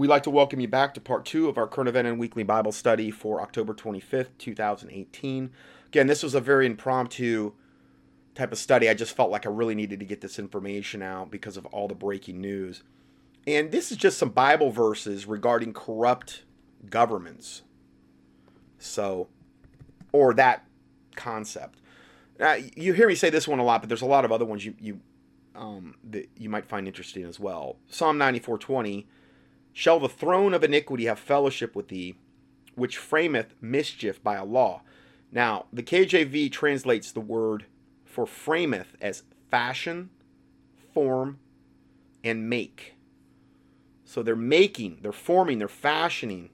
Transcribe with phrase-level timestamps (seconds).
[0.00, 2.42] We'd like to welcome you back to part two of our current event and weekly
[2.42, 5.50] Bible study for October 25th, 2018.
[5.88, 7.52] Again, this was a very impromptu
[8.34, 8.88] type of study.
[8.88, 11.86] I just felt like I really needed to get this information out because of all
[11.86, 12.82] the breaking news.
[13.46, 16.44] And this is just some Bible verses regarding corrupt
[16.88, 17.60] governments.
[18.78, 19.28] So,
[20.12, 20.64] or that
[21.14, 21.78] concept.
[22.38, 24.46] Now, you hear me say this one a lot, but there's a lot of other
[24.46, 25.00] ones you, you
[25.54, 27.76] um, that you might find interesting as well.
[27.90, 29.04] Psalm 94:20,
[29.72, 32.16] "Shall the throne of iniquity have fellowship with thee,
[32.74, 34.82] which frameth mischief by a law?"
[35.32, 37.66] Now, the KJV translates the word
[38.04, 40.10] for frameth as fashion,
[40.92, 41.38] form,
[42.24, 42.94] and make.
[44.04, 46.50] So they're making, they're forming, they're fashioning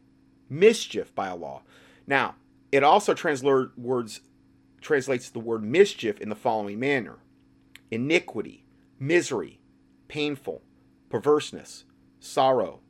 [0.50, 1.62] mischief by a law.
[2.06, 2.36] Now,
[2.70, 3.14] it also
[3.76, 4.20] words
[4.80, 7.16] translates the word mischief in the following manner:
[7.90, 8.66] iniquity,
[9.00, 9.58] misery,
[10.06, 10.62] painful,
[11.08, 11.84] perverseness,
[12.20, 12.80] sorrow,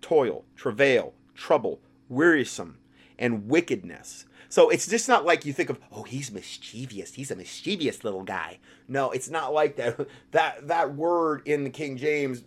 [0.00, 2.78] toil, travail, trouble, wearisome,
[3.18, 4.24] and wickedness.
[4.48, 7.14] So it's just not like you think of, oh, he's mischievous.
[7.14, 8.58] He's a mischievous little guy.
[8.88, 10.08] No, it's not like that.
[10.32, 12.42] That that word in the King James,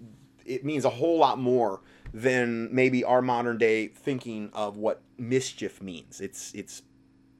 [0.45, 1.81] it means a whole lot more
[2.13, 6.19] than maybe our modern day thinking of what mischief means.
[6.19, 6.81] It's it's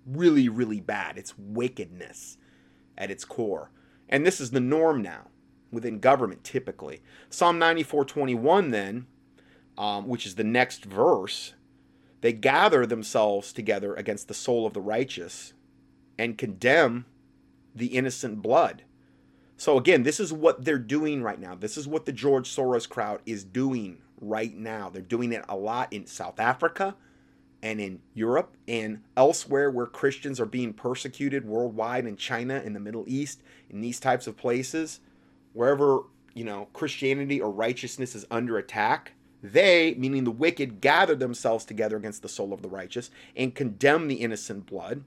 [0.06, 1.18] really really bad.
[1.18, 2.38] It's wickedness
[2.98, 3.70] at its core.
[4.08, 5.28] And this is the norm now
[5.72, 7.02] within government typically.
[7.30, 9.08] Psalm 94:21 then,
[9.78, 11.54] um, which is the next verse,
[12.22, 15.54] they gather themselves together against the soul of the righteous
[16.18, 17.06] and condemn
[17.76, 18.84] the innocent blood.
[19.58, 21.56] So again, this is what they're doing right now.
[21.56, 24.90] This is what the George Soros crowd is doing right now.
[24.90, 26.96] They're doing it a lot in South Africa
[27.62, 32.80] and in Europe and elsewhere where Christians are being persecuted worldwide in China, in the
[32.80, 35.00] Middle East, in these types of places
[35.54, 36.02] wherever
[36.34, 41.98] you know Christianity or righteousness is under attack, they, meaning the wicked, gather themselves together
[41.98, 45.04] against the soul of the righteous and condemn the innocent blood.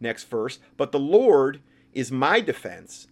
[0.00, 1.60] Next verse, but the Lord
[1.92, 3.06] is my defense,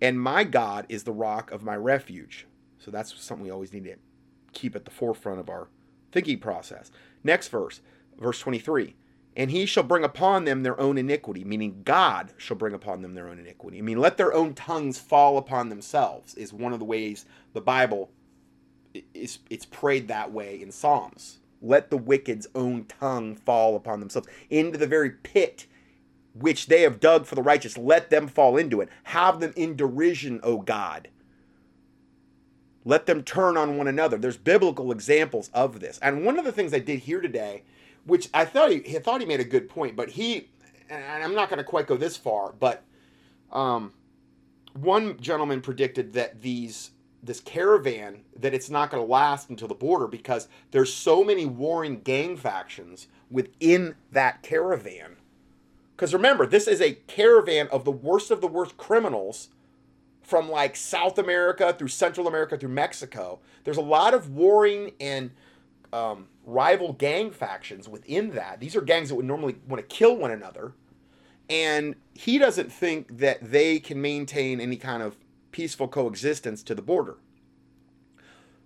[0.00, 2.46] and my God is the rock of my refuge.
[2.78, 3.96] So that's something we always need to
[4.52, 5.68] keep at the forefront of our
[6.10, 6.90] thinking process.
[7.22, 7.80] Next verse,
[8.18, 8.96] verse 23
[9.36, 13.14] and he shall bring upon them their own iniquity, meaning God shall bring upon them
[13.14, 13.78] their own iniquity.
[13.78, 17.24] I mean, let their own tongues fall upon themselves is one of the ways
[17.54, 18.10] the Bible
[19.14, 21.38] is it's prayed that way in Psalms.
[21.60, 25.66] Let the wicked's own tongue fall upon themselves into the very pit
[26.34, 27.76] which they have dug for the righteous.
[27.76, 28.88] Let them fall into it.
[29.04, 31.08] Have them in derision, O God.
[32.84, 34.16] Let them turn on one another.
[34.16, 35.98] There's biblical examples of this.
[36.02, 37.62] And one of the things I did here today
[38.04, 40.48] which I thought he, he thought he made a good point, but he,
[40.90, 42.82] and I'm not going to quite go this far, but
[43.52, 43.92] um,
[44.74, 46.91] one gentleman predicted that these
[47.22, 51.46] this caravan that it's not going to last until the border because there's so many
[51.46, 55.16] warring gang factions within that caravan.
[55.94, 59.48] Because remember, this is a caravan of the worst of the worst criminals
[60.22, 63.38] from like South America through Central America through Mexico.
[63.64, 65.30] There's a lot of warring and
[65.92, 68.58] um, rival gang factions within that.
[68.58, 70.72] These are gangs that would normally want to kill one another.
[71.48, 75.16] And he doesn't think that they can maintain any kind of
[75.52, 77.18] peaceful coexistence to the border.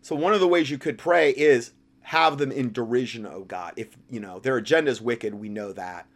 [0.00, 3.74] So one of the ways you could pray is have them in derision, oh God.
[3.76, 6.06] If, you know, their agenda is wicked, we know that.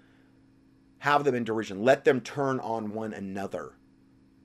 [0.98, 1.82] Have them in derision.
[1.82, 3.72] Let them turn on one another.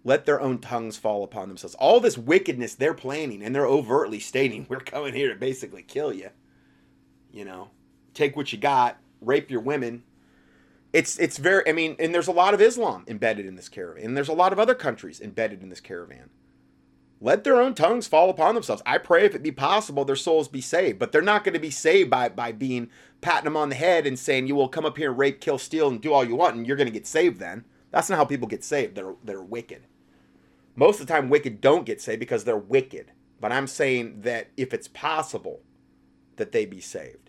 [0.03, 1.75] Let their own tongues fall upon themselves.
[1.75, 6.12] All this wickedness they're planning, and they're overtly stating, we're coming here to basically kill
[6.12, 6.31] you
[7.35, 7.69] you know,
[8.14, 10.02] take what you got, rape your women.
[10.96, 14.06] It's it's very I mean, and there's a lot of Islam embedded in this caravan.
[14.06, 16.30] And there's a lot of other countries embedded in this caravan.
[17.20, 18.82] Let their own tongues fall upon themselves.
[18.86, 21.60] I pray if it be possible their souls be saved, but they're not going to
[21.60, 22.90] be saved by by being
[23.20, 25.58] patting them on the head and saying you will come up here and rape, kill,
[25.58, 27.66] steal and do all you want and you're going to get saved then.
[27.92, 28.96] That's not how people get saved.
[28.96, 29.88] They're they're wicked.
[30.78, 33.12] Most of the time wicked don't get saved because they're wicked.
[33.42, 35.60] But I'm saying that if it's possible
[36.38, 37.25] that they be saved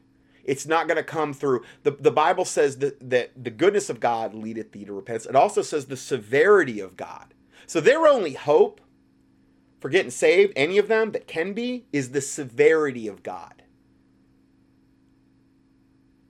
[0.46, 1.62] it's not going to come through.
[1.82, 5.26] The, the Bible says that, that the goodness of God leadeth thee to repentance.
[5.26, 7.34] It also says the severity of God.
[7.66, 8.80] So their only hope
[9.80, 13.62] for getting saved, any of them that can be, is the severity of God.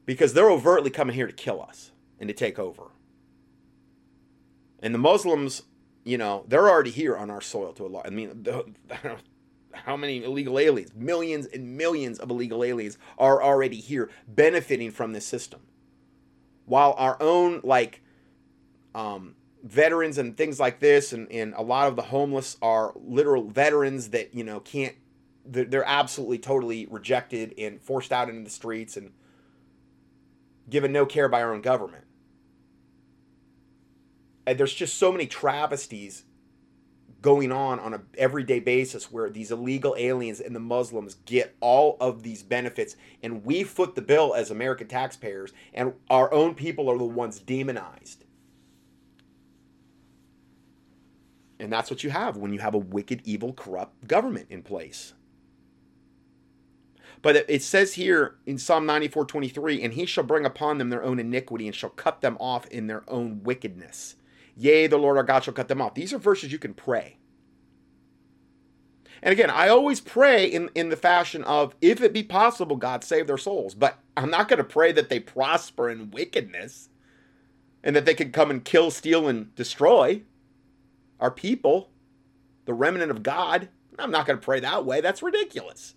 [0.07, 2.85] Because they're overtly coming here to kill us and to take over.
[4.81, 5.63] And the Muslims,
[6.05, 8.07] you know, they're already here on our soil to a lot.
[8.07, 8.65] I mean, the,
[9.85, 10.93] how many illegal aliens?
[10.95, 15.61] Millions and millions of illegal aliens are already here benefiting from this system.
[16.65, 18.03] While our own, like,
[18.95, 23.45] um, veterans and things like this, and, and a lot of the homeless are literal
[23.45, 24.95] veterans that, you know, can't
[25.49, 29.13] they're absolutely totally rejected and forced out into the streets and
[30.69, 32.05] given no care by our own government.
[34.47, 36.25] And there's just so many travesties
[37.27, 41.97] going on on a everyday basis where these illegal aliens and the Muslims get all
[41.99, 46.89] of these benefits and we foot the bill as American taxpayers and our own people
[46.89, 48.23] are the ones demonized.
[51.59, 55.15] And that's what you have when you have a wicked, evil, corrupt government in place.
[57.23, 61.03] But it says here in Psalm 94 23, and he shall bring upon them their
[61.03, 64.15] own iniquity and shall cut them off in their own wickedness.
[64.57, 65.95] Yea, the Lord our God shall cut them off.
[65.95, 67.19] These are verses you can pray.
[69.23, 73.05] And again, I always pray in, in the fashion of, if it be possible, God
[73.05, 73.75] save their souls.
[73.75, 76.89] But I'm not going to pray that they prosper in wickedness
[77.83, 80.23] and that they can come and kill, steal, and destroy
[81.21, 81.91] our people,
[82.65, 83.69] the remnant of God.
[83.99, 85.01] I'm not going to pray that way.
[85.01, 85.95] That's ridiculous.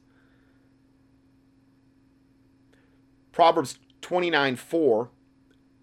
[3.32, 5.10] Proverbs 29 4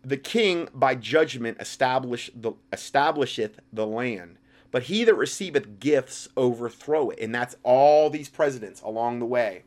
[0.06, 4.38] the king by judgment establish the, establisheth the land,
[4.70, 7.18] but he that receiveth gifts overthrow it.
[7.20, 9.64] And that's all these presidents along the way.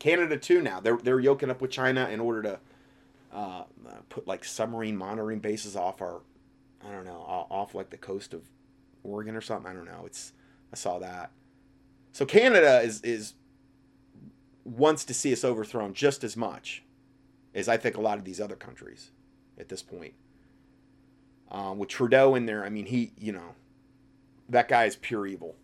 [0.00, 0.80] Canada too now.
[0.80, 2.58] They're they're yoking up with China in order to
[3.32, 3.64] uh,
[4.08, 6.22] put like submarine monitoring bases off our
[6.84, 8.42] I don't know off like the coast of
[9.04, 9.70] Oregon or something.
[9.70, 10.02] I don't know.
[10.06, 10.32] It's
[10.72, 11.30] I saw that.
[12.12, 13.34] So Canada is is
[14.64, 16.82] wants to see us overthrown just as much
[17.54, 19.10] as I think a lot of these other countries
[19.60, 20.14] at this point.
[21.50, 23.54] Um, with Trudeau in there, I mean, he, you know,
[24.48, 25.56] that guy is pure evil.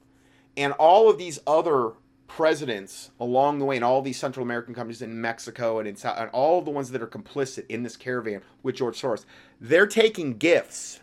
[0.56, 1.92] And all of these other
[2.26, 6.18] presidents along the way, and all these Central American countries in Mexico and in South,
[6.18, 9.24] and all the ones that are complicit in this caravan with George Soros,
[9.60, 11.00] they're taking gifts.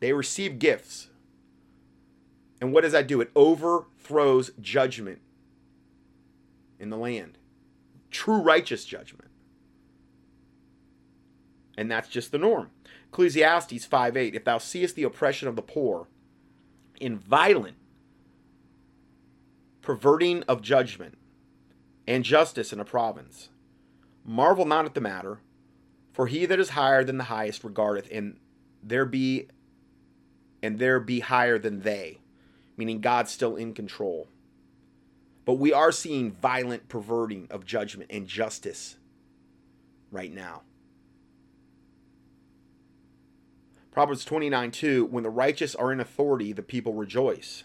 [0.00, 1.08] They receive gifts.
[2.60, 3.20] And what does that do?
[3.20, 5.20] It overthrows judgment
[6.78, 7.38] in the land.
[8.10, 9.27] True righteous judgment
[11.78, 12.70] and that's just the norm.
[13.12, 16.08] Ecclesiastes 5:8 If thou seest the oppression of the poor
[17.00, 17.76] in violent
[19.80, 21.16] perverting of judgment
[22.06, 23.50] and justice in a province,
[24.24, 25.38] marvel not at the matter,
[26.12, 28.40] for he that is higher than the highest regardeth, and
[28.82, 29.46] there be
[30.60, 32.18] and there be higher than they,
[32.76, 34.26] meaning God's still in control.
[35.44, 38.96] But we are seeing violent perverting of judgment and justice
[40.10, 40.62] right now.
[43.90, 47.64] Proverbs 29 2 When the righteous are in authority, the people rejoice.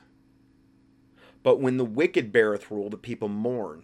[1.44, 3.84] But when the wicked beareth rule, the people mourn.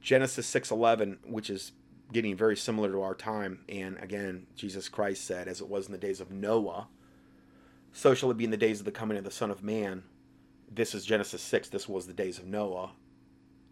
[0.00, 1.72] Genesis 6:11, which is
[2.12, 5.92] getting very similar to our time, and again, Jesus Christ said, as it was in
[5.92, 6.86] the days of Noah,
[7.92, 10.04] so shall it be in the days of the coming of the Son of Man.
[10.70, 11.70] This is Genesis 6.
[11.70, 12.92] This was the days of Noah,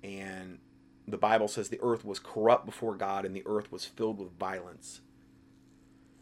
[0.02, 0.58] and
[1.06, 4.32] the Bible says the earth was corrupt before God and the earth was filled with
[4.38, 5.00] violence.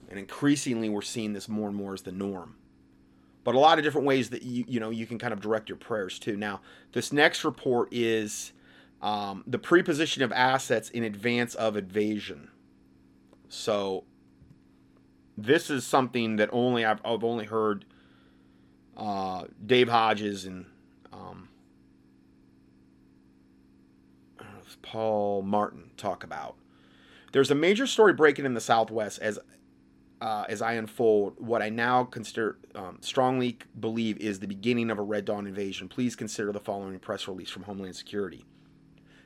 [0.09, 2.57] And increasingly we're seeing this more and more as the norm.
[3.45, 5.69] But a lot of different ways that you you know you can kind of direct
[5.69, 6.37] your prayers to.
[6.37, 6.61] Now,
[6.93, 8.53] this next report is
[9.01, 12.51] um, the preposition of assets in advance of invasion.
[13.49, 14.05] So
[15.37, 17.85] this is something that only I've, I've only heard
[18.97, 20.67] uh, Dave Hodges and
[21.13, 21.49] um,
[24.83, 26.57] Paul Martin talk about.
[27.33, 29.39] There's a major story breaking in the Southwest as
[30.21, 34.99] uh, as I unfold what I now consider um, strongly believe is the beginning of
[34.99, 35.89] a Red Dawn invasion.
[35.89, 38.45] Please consider the following press release from Homeland Security.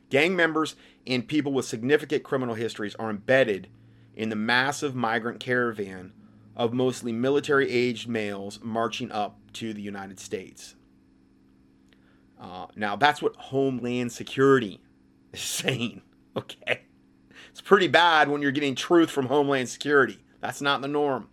[0.08, 0.74] Gang members
[1.06, 3.68] and people with significant criminal histories are embedded
[4.14, 6.12] in the massive migrant caravan
[6.56, 10.76] of mostly military aged males marching up to the United States.
[12.40, 14.80] Uh, now, that's what Homeland Security
[15.36, 16.02] saying.
[16.36, 16.82] Okay.
[17.50, 20.18] It's pretty bad when you're getting truth from Homeland Security.
[20.42, 21.30] That's not the norm.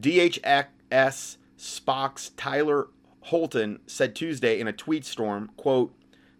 [0.00, 2.88] DHS Spock's Tyler
[3.26, 5.94] Houlton said Tuesday in a tweet storm, quote,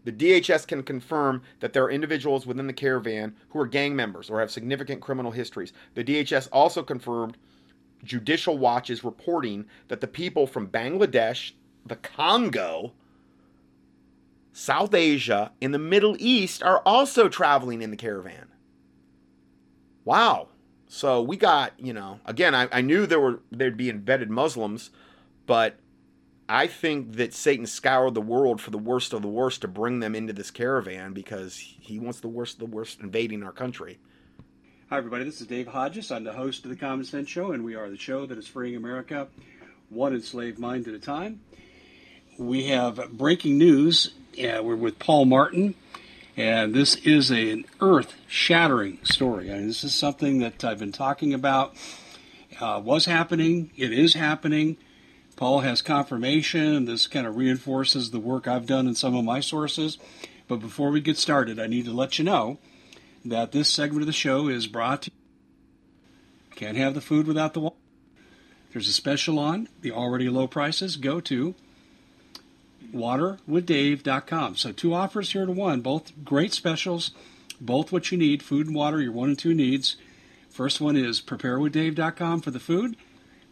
[0.05, 4.31] the DHS can confirm that there are individuals within the caravan who are gang members
[4.31, 5.73] or have significant criminal histories.
[5.95, 7.37] The DHS also confirmed
[8.05, 11.53] Judicial Watch is reporting that the people from Bangladesh,
[11.85, 12.93] the Congo,
[14.53, 18.49] South Asia, and the Middle East are also traveling in the caravan.
[20.05, 20.49] Wow.
[20.89, 24.91] So we got, you know, again, I, I knew there were there'd be embedded Muslims,
[25.47, 25.79] but
[26.49, 30.01] I think that Satan scoured the world for the worst of the worst to bring
[30.01, 33.99] them into this caravan because he wants the worst of the worst invading our country.
[34.89, 35.25] Hi, everybody.
[35.25, 36.11] This is Dave Hodges.
[36.11, 38.49] I'm the host of the Common Sense Show, and we are the show that is
[38.49, 39.29] freeing America
[39.91, 41.41] one enslaved mind at a time.
[42.39, 44.15] We have breaking news.
[44.39, 45.75] Uh, we're with Paul Martin,
[46.37, 49.51] and this is a, an earth shattering story.
[49.51, 51.75] I mean, this is something that I've been talking about,
[52.61, 54.77] uh, was happening, it is happening.
[55.35, 56.75] Paul has confirmation.
[56.75, 59.99] and This kind of reinforces the work I've done in some of my sources.
[60.47, 62.59] But before we get started, I need to let you know
[63.25, 66.55] that this segment of the show is brought to you.
[66.55, 67.77] Can't have the food without the water.
[68.73, 70.97] There's a special on the already low prices.
[70.97, 71.55] Go to
[72.93, 74.57] waterwithdave.com.
[74.57, 77.13] So two offers here to one, both great specials,
[77.61, 79.97] both what you need, food and water, your one and two needs.
[80.51, 82.97] First one is preparewithdave.com for the food,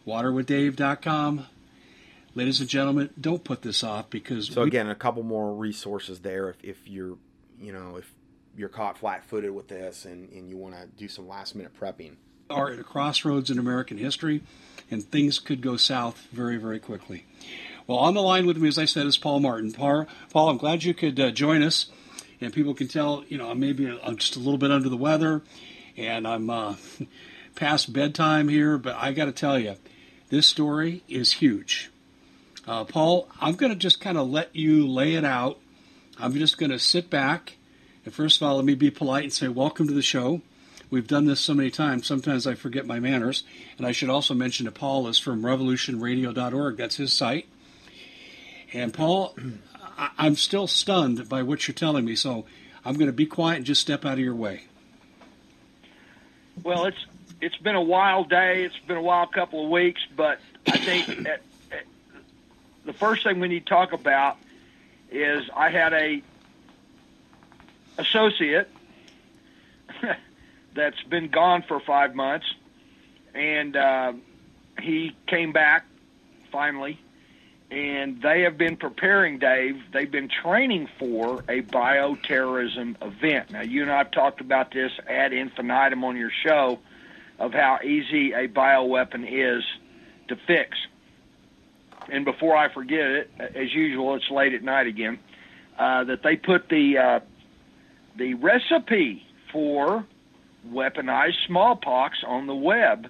[0.05, 1.45] waterwithdave.com.
[2.35, 6.49] Ladies and gentlemen, don't put this off because So again, a couple more resources there
[6.49, 7.17] if, if you're,
[7.59, 8.11] you know, if
[8.55, 12.15] you're caught flat-footed with this and, and you want to do some last-minute prepping.
[12.49, 14.41] are at a crossroads in American history,
[14.91, 17.25] and things could go south very, very quickly.
[17.87, 19.71] Well, on the line with me, as I said, is Paul Martin.
[19.71, 21.85] Paul, Paul I'm glad you could uh, join us,
[22.41, 24.97] and people can tell, you know, I'm maybe I'm just a little bit under the
[24.97, 25.41] weather,
[25.95, 26.75] and I'm uh,
[27.55, 29.77] past bedtime here, but I got to tell you,
[30.27, 31.89] this story is huge.
[32.67, 35.57] Uh, Paul, I'm going to just kind of let you lay it out.
[36.19, 37.55] I'm just going to sit back,
[38.03, 40.41] and first of all, let me be polite and say, welcome to the show.
[40.89, 43.45] We've done this so many times, sometimes I forget my manners.
[43.77, 46.75] And I should also mention that Paul is from revolutionradio.org.
[46.75, 47.47] That's his site.
[48.73, 49.35] And Paul,
[49.97, 52.45] I- I'm still stunned by what you're telling me, so
[52.85, 54.63] I'm going to be quiet and just step out of your way.
[56.63, 57.05] Well, it's
[57.39, 58.63] it's been a wild day.
[58.63, 61.83] It's been a wild couple of weeks, but I think at, at
[62.85, 64.37] the first thing we need to talk about
[65.11, 66.21] is I had a
[67.97, 68.69] associate
[70.73, 72.45] that's been gone for five months,
[73.33, 74.13] and uh,
[74.81, 75.85] he came back
[76.51, 76.99] finally,
[77.69, 79.81] and they have been preparing, Dave.
[79.91, 83.51] They've been training for a bioterrorism event.
[83.51, 86.79] Now, you and I have talked about this ad infinitum on your show
[87.39, 89.63] of how easy a bioweapon is
[90.29, 90.77] to fix.
[92.09, 95.19] And before I forget it, as usual, it's late at night again.
[95.77, 97.19] Uh, that they put the uh,
[98.15, 100.05] the recipe for
[100.67, 103.07] weaponized smallpox on the web.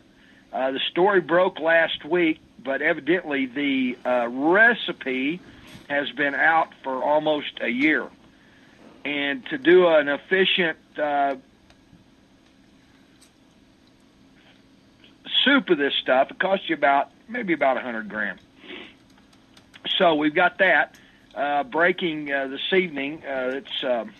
[0.51, 5.39] Uh, the story broke last week, but evidently the uh, recipe
[5.89, 8.07] has been out for almost a year.
[9.05, 11.35] And to do an efficient uh,
[15.43, 18.39] soup of this stuff, it costs you about maybe about a hundred grand.
[19.97, 20.97] So we've got that
[21.33, 23.23] uh, breaking uh, this evening.
[23.25, 24.11] Uh, it's um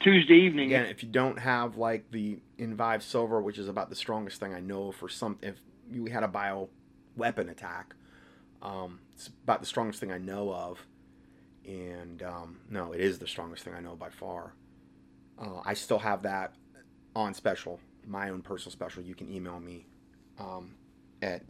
[0.00, 0.66] Tuesday evening.
[0.66, 4.54] Again, if you don't have like the Invive Silver, which is about the strongest thing
[4.54, 5.56] I know for some, if
[5.90, 6.68] you had a bio
[7.16, 7.94] weapon attack,
[8.62, 10.84] um, it's about the strongest thing I know of.
[11.64, 14.52] And um, no, it is the strongest thing I know by far.
[15.38, 16.54] Uh, I still have that
[17.14, 19.02] on special, my own personal special.
[19.02, 19.86] You can email me
[20.38, 20.74] um,
[21.22, 21.42] at,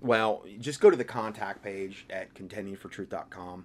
[0.00, 3.64] well, just go to the contact page at contendingfortruth.com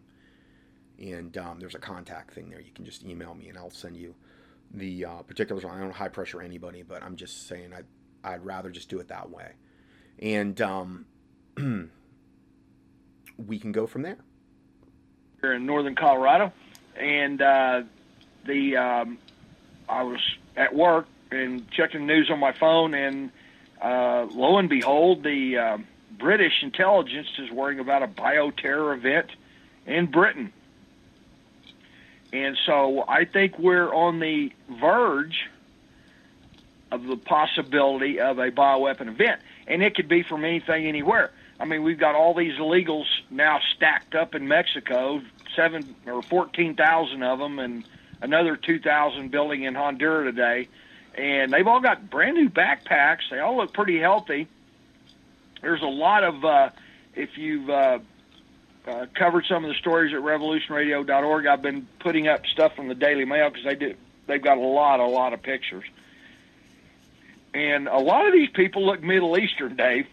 [1.00, 2.62] and um, there's a contact thing there.
[2.62, 4.16] You can just email me, and I'll send you
[4.72, 5.66] the uh, particulars.
[5.66, 7.82] I don't high pressure anybody, but I'm just saying I
[8.28, 9.52] I'd rather just do it that way,
[10.20, 11.06] and um,
[13.38, 14.18] we can go from there.
[15.42, 16.52] Here in northern Colorado,
[16.96, 17.84] and uh,
[18.46, 19.18] the um,
[19.88, 20.20] I was
[20.56, 23.32] at work and checking news on my phone, and
[23.82, 25.78] uh, lo and behold, the uh,
[26.18, 29.30] British intelligence is worrying about a bioterror event
[29.86, 30.52] in Britain.
[32.34, 35.48] And so I think we're on the verge
[36.92, 39.42] of the possibility of a bioweapon event.
[39.68, 41.32] And it could be from anything, anywhere.
[41.60, 45.22] I mean, we've got all these illegals now stacked up in Mexico,
[45.56, 47.86] seven or 14,000 of them, and
[48.22, 50.68] another 2,000 building in Honduras today.
[51.16, 53.30] And they've all got brand new backpacks.
[53.32, 54.48] They all look pretty healthy.
[55.62, 56.70] There's a lot of, uh,
[57.16, 58.00] if you've, uh,
[58.86, 61.48] uh, covered some of the stories at revolutionradio.org.
[61.48, 63.96] I've been putting up stuff from the Daily Mail because they do
[64.28, 65.86] they've got a lot, a lot of pictures,
[67.54, 70.08] and a lot of these people look Middle Eastern, Dave.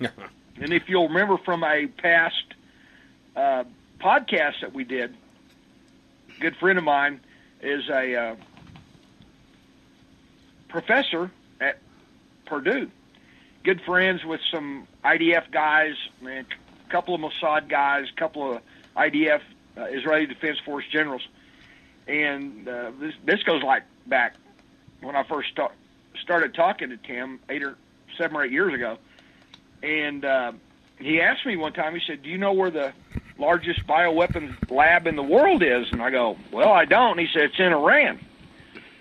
[0.56, 2.44] and if you'll remember from a past
[3.36, 3.64] uh,
[4.00, 5.14] podcast that we did,
[6.36, 7.20] a good friend of mine
[7.62, 8.36] is a uh,
[10.68, 11.30] professor
[11.60, 11.78] at
[12.46, 12.90] Purdue.
[13.62, 15.94] Good friends with some IDF guys,
[16.26, 16.44] a
[16.88, 18.62] couple of Mossad guys, a couple of
[18.96, 19.42] IDF,
[19.76, 21.26] uh, Israeli Defense Force generals,
[22.08, 24.34] and uh, this this goes like back
[25.00, 25.72] when I first start,
[26.22, 27.76] started talking to Tim eight or
[28.18, 28.98] seven or eight years ago,
[29.82, 30.52] and uh,
[30.98, 31.94] he asked me one time.
[31.94, 32.92] He said, "Do you know where the
[33.38, 37.32] largest bioweapons lab in the world is?" And I go, "Well, I don't." And he
[37.32, 38.20] said, "It's in Iran."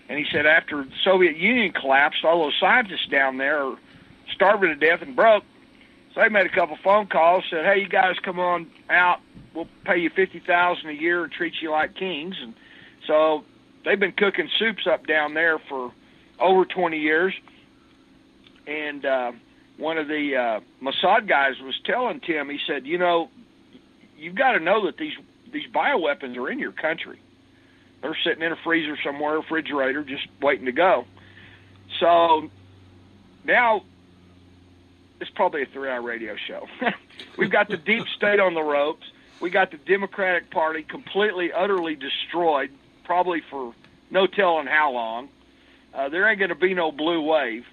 [0.09, 3.77] And he said, after the Soviet Union collapsed, all those scientists down there are
[4.33, 5.43] starving to death and broke.
[6.15, 9.19] So they made a couple phone calls, said, "Hey, you guys, come on out.
[9.53, 12.55] We'll pay you fifty thousand a year and treat you like kings." And
[13.05, 13.43] so
[13.85, 15.91] they've been cooking soups up down there for
[16.39, 17.35] over twenty years.
[18.65, 19.31] And uh,
[19.79, 23.29] one of the uh, Mossad guys was telling Tim, he said, "You know,
[24.17, 25.13] you've got to know that these
[25.51, 27.19] these bioweapons are in your country.
[28.01, 31.05] They're sitting in a freezer somewhere, refrigerator, just waiting to go."
[31.99, 32.49] So
[33.45, 33.83] now
[35.21, 36.67] it's probably a three-hour radio show.
[37.37, 39.09] We've got the deep state on the ropes.
[39.39, 42.71] We got the Democratic Party completely, utterly destroyed,
[43.05, 43.73] probably for
[44.11, 45.29] no telling how long.
[45.93, 47.65] Uh, there ain't going to be no blue wave.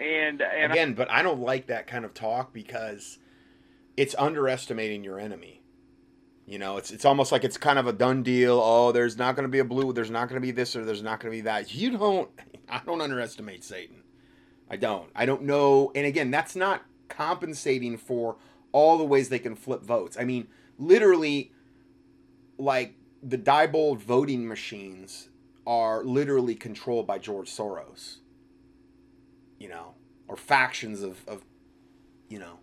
[0.00, 3.18] And, and again, but I don't like that kind of talk because
[3.96, 5.62] it's underestimating your enemy.
[6.46, 8.60] You know, it's it's almost like it's kind of a done deal.
[8.62, 9.92] Oh, there's not going to be a blue.
[9.92, 11.74] There's not going to be this or there's not going to be that.
[11.74, 12.30] You don't.
[12.68, 14.02] I don't underestimate Satan.
[14.70, 15.10] I don't.
[15.14, 15.92] I don't know.
[15.94, 18.36] And again, that's not compensating for
[18.72, 20.16] all the ways they can flip votes.
[20.18, 20.48] I mean,
[20.78, 21.52] literally,
[22.58, 25.28] like the Diebold voting machines
[25.66, 28.18] are literally controlled by George Soros
[29.58, 29.94] you know,
[30.28, 31.42] or factions of, of
[32.28, 32.58] you know,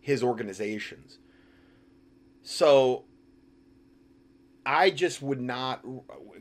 [0.00, 1.18] his organizations.
[2.42, 3.04] So
[4.64, 5.84] I just would not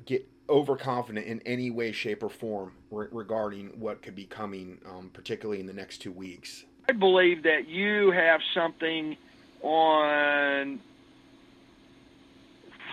[0.05, 5.09] get overconfident in any way, shape, or form re- regarding what could be coming, um,
[5.13, 6.65] particularly in the next two weeks.
[6.87, 9.15] I believe that you have something
[9.61, 10.79] on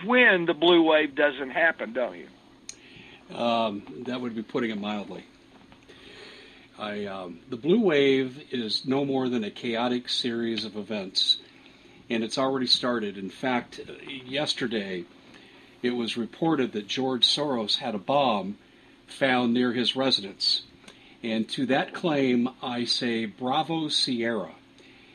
[0.05, 3.35] when the blue wave doesn't happen, don't you?
[3.35, 5.25] Um, that would be putting it mildly.
[6.79, 11.39] I, um, the blue wave is no more than a chaotic series of events,
[12.11, 13.17] and it's already started.
[13.17, 13.81] In fact,
[14.27, 15.05] yesterday
[15.83, 18.59] it was reported that George Soros had a bomb
[19.07, 20.63] found near his residence.
[21.23, 24.53] And to that claim, I say bravo, Sierra.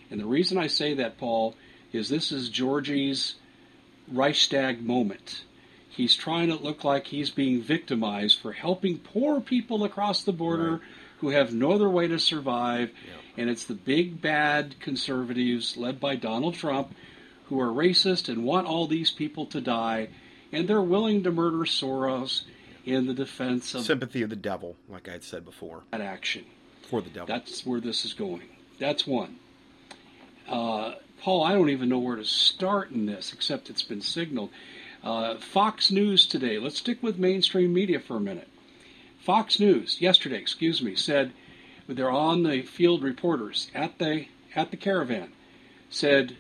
[0.10, 1.56] And the reason I say that, Paul,
[1.94, 3.36] is this is Georgie's
[4.12, 5.44] Reichstag moment.
[5.90, 10.72] He's trying to look like he's being victimized for helping poor people across the border.
[10.72, 10.82] Right
[11.22, 12.92] who have no other way to survive.
[13.38, 16.94] And it's the big bad conservatives led by Donald Trump
[17.46, 20.10] who are racist and want all these people to die.
[20.52, 22.44] And they're willing to murder Soros
[22.86, 25.84] in the defense of sympathy of the devil, like I had said before.
[25.92, 26.46] That action.
[26.90, 27.28] For the devil.
[27.28, 28.50] That's where this is going.
[28.80, 29.38] That's one.
[30.50, 34.50] Uh, Paul, I don't even know where to start in this, except it's been signaled.
[35.04, 36.58] Uh, Fox News today.
[36.58, 38.48] Let's stick with mainstream media for a minute.
[39.22, 41.32] Fox News yesterday, excuse me, said
[41.88, 45.32] they're on the field reporters at the at the caravan
[45.92, 46.38] said,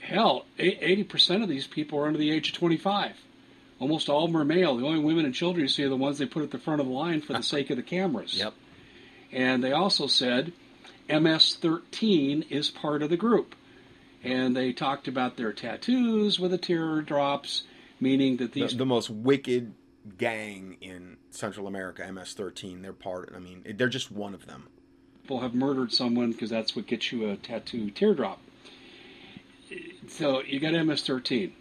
[0.00, 3.12] hell, 80% of these people are under the age of 25.
[3.80, 4.76] Almost all of them are male.
[4.76, 6.80] The only women and children you see are the ones they put at the front
[6.80, 8.34] of the line for the sake of the cameras.
[8.34, 8.54] Yep.
[9.30, 10.52] And they also said
[11.08, 13.54] MS-13 is part of the group.
[14.24, 17.62] And they talked about their tattoos with the teardrops,
[18.00, 19.74] meaning that these the, the most wicked
[20.16, 22.82] gang in Central America, MS-13.
[22.82, 23.32] They're part.
[23.34, 24.68] I mean, they're just one of them.
[25.22, 28.40] People have murdered someone because that's what gets you a tattoo teardrop.
[30.08, 31.52] So you got MS-13.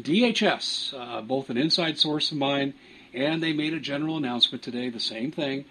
[0.00, 2.74] DHS, uh, both an inside source of mine,
[3.14, 4.90] and they made a general announcement today.
[4.90, 5.64] The same thing.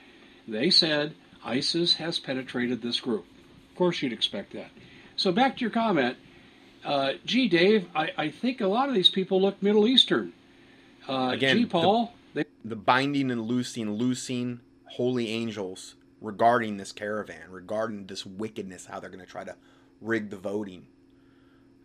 [0.47, 3.25] They said ISIS has penetrated this group.
[3.71, 4.71] Of course, you'd expect that.
[5.15, 6.17] So back to your comment.
[6.83, 10.33] Uh, gee, Dave, I, I think a lot of these people look Middle Eastern.
[11.07, 12.49] Uh, Again, gee, Paul, the, they...
[12.63, 19.09] the binding and loosing, loosing holy angels regarding this caravan, regarding this wickedness, how they're
[19.09, 19.55] going to try to
[20.01, 20.87] rig the voting,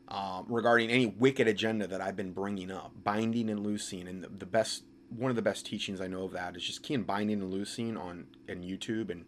[0.09, 4.29] um, regarding any wicked agenda that I've been bringing up, binding and loosing, and the,
[4.29, 7.41] the, best, one of the best teachings I know of that is just keying binding
[7.43, 9.25] and loosing on on YouTube and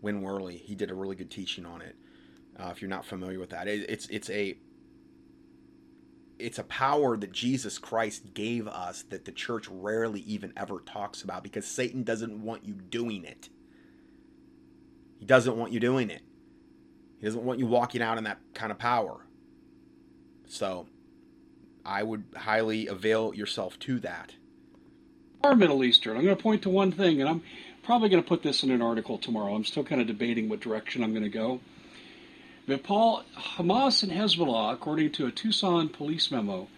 [0.00, 0.56] Win Worley.
[0.56, 1.96] He did a really good teaching on it.
[2.58, 4.56] Uh, if you're not familiar with that, it, it's it's a
[6.38, 11.22] it's a power that Jesus Christ gave us that the church rarely even ever talks
[11.22, 13.48] about because Satan doesn't want you doing it.
[15.18, 16.22] He doesn't want you doing it.
[17.18, 19.24] He doesn't want you walking out in that kind of power.
[20.46, 20.86] So
[21.84, 24.34] I would highly avail yourself to that.
[25.42, 26.16] Are Middle Eastern.
[26.16, 27.42] I'm going to point to one thing, and I'm
[27.82, 29.54] probably going to put this in an article tomorrow.
[29.54, 31.60] I'm still kind of debating what direction I'm going to go.
[32.66, 36.68] But Paul, Hamas and Hezbollah, according to a Tucson police memo,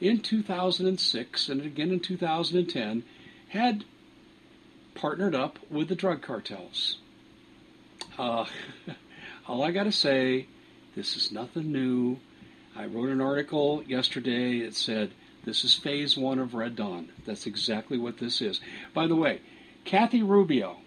[0.00, 3.04] in 2006 and again in 2010,
[3.48, 3.84] had
[4.94, 6.98] partnered up with the drug cartels.
[8.18, 8.46] Uh,
[9.48, 10.46] all I got to say
[10.94, 12.18] This is nothing new.
[12.74, 14.58] I wrote an article yesterday.
[14.58, 15.12] It said
[15.44, 17.10] this is phase one of Red Dawn.
[17.24, 18.60] That's exactly what this is.
[18.94, 19.40] By the way,
[19.84, 20.78] Kathy Rubio,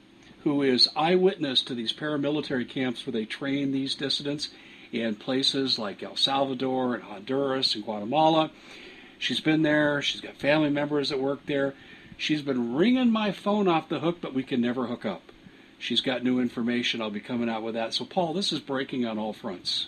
[0.43, 4.49] who is eyewitness to these paramilitary camps where they train these dissidents
[4.91, 8.51] in places like El Salvador and Honduras and Guatemala.
[9.19, 10.01] She's been there.
[10.01, 11.73] She's got family members that work there.
[12.17, 15.31] She's been ringing my phone off the hook, but we can never hook up.
[15.79, 17.01] She's got new information.
[17.01, 17.93] I'll be coming out with that.
[17.93, 19.87] So, Paul, this is breaking on all fronts.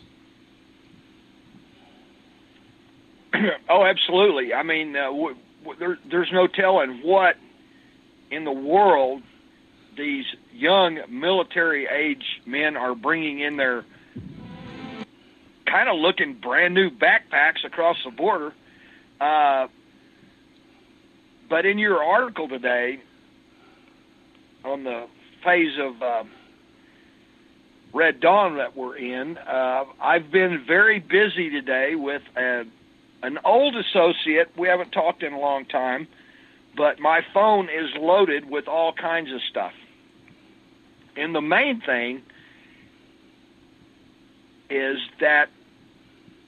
[3.69, 4.53] oh, absolutely.
[4.53, 7.35] I mean, uh, w- w- there, there's no telling what
[8.31, 9.21] in the world
[9.95, 13.86] these young military age men are bringing in their
[15.65, 18.53] kind of looking brand new backpacks across the border.
[19.19, 19.67] Uh,
[21.49, 22.99] but in your article today
[24.63, 25.08] on the
[25.43, 26.23] phase of uh,
[27.93, 32.65] Red Dawn that we're in, uh, I've been very busy today with a,
[33.23, 34.51] an old associate.
[34.58, 36.08] We haven't talked in a long time,
[36.75, 39.73] but my phone is loaded with all kinds of stuff.
[41.15, 42.21] And the main thing
[44.69, 45.49] is that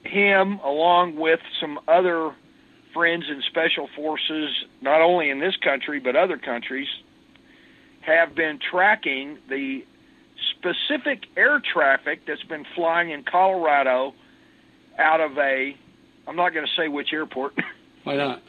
[0.04, 2.34] him, along with some other
[2.94, 4.50] friends in special forces,
[4.80, 6.88] not only in this country but other countries,
[8.00, 9.84] have been tracking the
[10.56, 14.14] specific air traffic that's been flying in Colorado
[14.98, 15.76] out of a
[16.28, 17.54] I'm not going to say which airport.
[18.04, 18.42] Why not?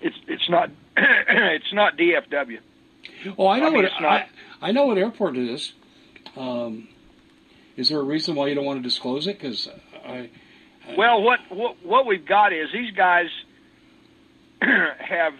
[0.00, 2.58] It's it's not it's not DFW.
[3.38, 4.28] Oh, I know I mean, what it's not- I,
[4.60, 5.72] I know what airport it is.
[6.36, 6.88] Um,
[7.76, 9.38] is there a reason why you don't want to disclose it?
[9.38, 9.68] Because
[10.06, 10.30] I,
[10.96, 13.28] Well, what, what what we've got is these guys
[14.62, 15.34] have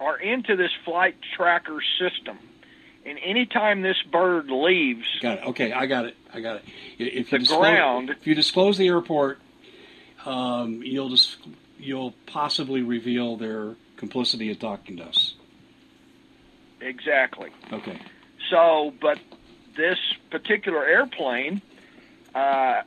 [0.00, 2.38] are into this flight tracker system,
[3.04, 5.44] and anytime this bird leaves, got it.
[5.48, 6.16] Okay, I got it.
[6.32, 6.64] I got it.
[6.98, 9.38] If you The disclose, ground- if you disclose the airport,
[10.26, 11.36] um, you'll just
[11.78, 15.34] you'll possibly reveal their complicity in talking to us.
[16.80, 17.50] exactly.
[17.72, 17.98] Okay.
[18.50, 19.18] So, but
[19.76, 19.98] this
[20.30, 21.62] particular airplane,
[22.34, 22.82] uh,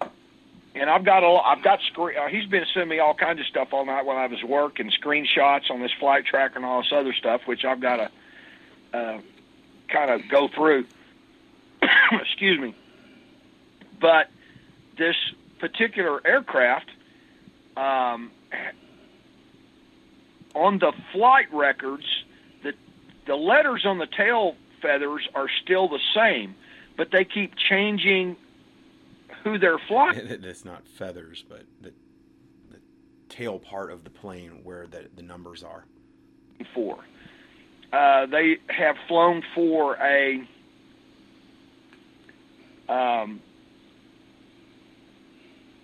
[0.74, 2.17] and I've got a, I've got screen.
[2.17, 4.80] Uh, he's been sending me all kinds of stuff all night while I was work
[4.80, 8.97] and screenshots on this flight tracker and all this other stuff, which I've got to
[8.97, 9.21] uh,
[9.89, 10.86] kind of go through.
[12.12, 12.76] Excuse me.
[14.00, 14.30] But
[14.97, 15.15] this
[15.60, 16.89] particular aircraft,
[17.78, 18.32] um,
[20.56, 22.06] on the flight records,
[22.63, 22.74] the
[23.28, 26.55] the letters on the tail feathers are still the same,
[26.97, 28.35] but they keep changing
[29.43, 31.93] who they're flying It's not feathers, but the,
[32.69, 32.79] the
[33.29, 35.85] tail part of the plane where the, the numbers are.
[36.73, 36.99] for.
[37.91, 40.47] Uh, they have flown for a
[42.87, 43.41] um,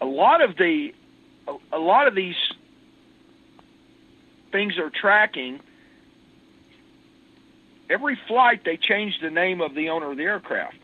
[0.02, 0.94] a lot of the
[1.48, 2.36] a, a lot of these
[4.52, 5.60] things are tracking.
[7.90, 10.78] Every flight they change the name of the owner of the aircraft.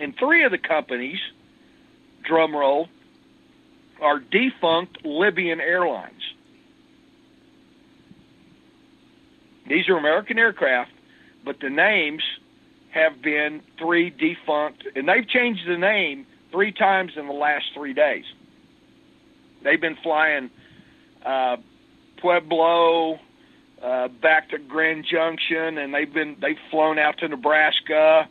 [0.00, 1.20] And three of the companies,
[2.24, 2.88] drum roll,
[4.00, 6.22] are defunct Libyan airlines.
[9.68, 10.90] These are American aircraft,
[11.44, 12.22] but the names
[12.90, 17.94] have been three defunct, and they've changed the name three times in the last three
[17.94, 18.24] days.
[19.62, 20.50] They've been flying
[21.24, 21.56] uh,
[22.18, 23.18] Pueblo
[23.82, 28.28] uh, back to Grand Junction, and they've been they've flown out to Nebraska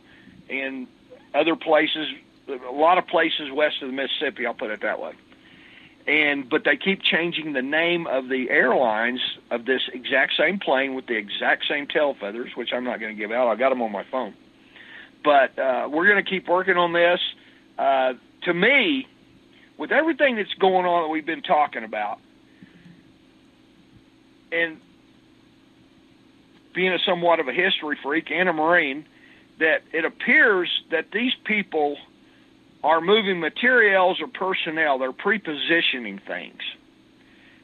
[0.48, 0.86] and
[1.34, 2.08] other places,
[2.48, 4.46] a lot of places west of the Mississippi.
[4.46, 5.12] I'll put it that way
[6.06, 10.94] and but they keep changing the name of the airlines of this exact same plane
[10.94, 13.48] with the exact same tail feathers, which I'm not going to give out.
[13.48, 14.34] I got them on my phone,
[15.22, 17.20] but uh, we're going to keep working on this.
[17.78, 19.06] Uh, to me,
[19.78, 22.18] with everything that's going on that we've been talking about,
[24.50, 24.78] and
[26.74, 29.06] being a somewhat of a history freak and a Marine,
[29.58, 31.96] that it appears that these people
[32.82, 34.98] are moving materials or personnel.
[34.98, 36.60] They're prepositioning things.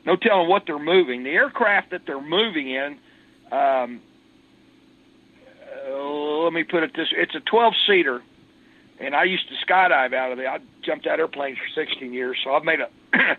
[0.06, 1.24] No telling what they're moving.
[1.24, 2.98] The aircraft that they're moving in,
[3.50, 4.00] um,
[5.86, 8.22] uh, let me put it this: it's a 12-seater,
[9.00, 10.46] and I used to skydive out of it.
[10.46, 12.88] I jumped out airplanes for 16 years, so I've made a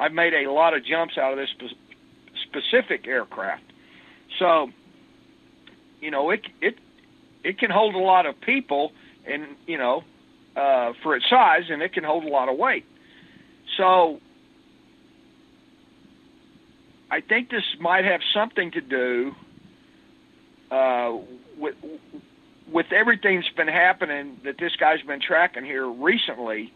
[0.00, 1.76] I've made a lot of jumps out of this spe-
[2.42, 3.62] specific aircraft.
[4.38, 4.70] So,
[6.02, 6.76] you know, it it
[7.42, 8.92] it can hold a lot of people,
[9.24, 10.04] and you know,
[10.56, 12.84] uh, for its size, and it can hold a lot of weight.
[13.78, 14.20] So
[17.10, 19.34] I think this might have something to do
[20.70, 21.16] uh,
[21.56, 21.76] with
[22.70, 26.72] with everything that's been happening that this guy's been tracking here recently.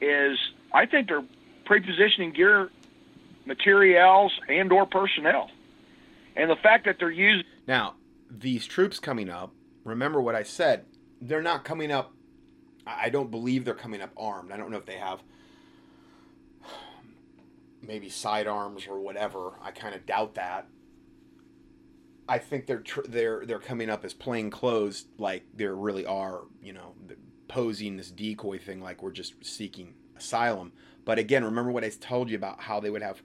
[0.00, 0.38] is
[0.72, 1.24] I think they're
[1.64, 2.70] prepositioning gear,
[3.46, 5.50] materials, and or personnel,
[6.36, 7.46] and the fact that they're using.
[7.66, 7.94] Now,
[8.30, 9.52] these troops coming up.
[9.84, 10.86] Remember what I said.
[11.20, 12.12] They're not coming up.
[12.86, 14.52] I don't believe they're coming up armed.
[14.52, 15.22] I don't know if they have
[17.82, 19.52] maybe sidearms or whatever.
[19.62, 20.66] I kind of doubt that.
[22.28, 26.42] I think they're tr- they're they're coming up as plain clothes, like there really are,
[26.62, 26.94] you know,
[27.48, 30.72] posing this decoy thing, like we're just seeking asylum.
[31.04, 33.22] But again, remember what I told you about how they would have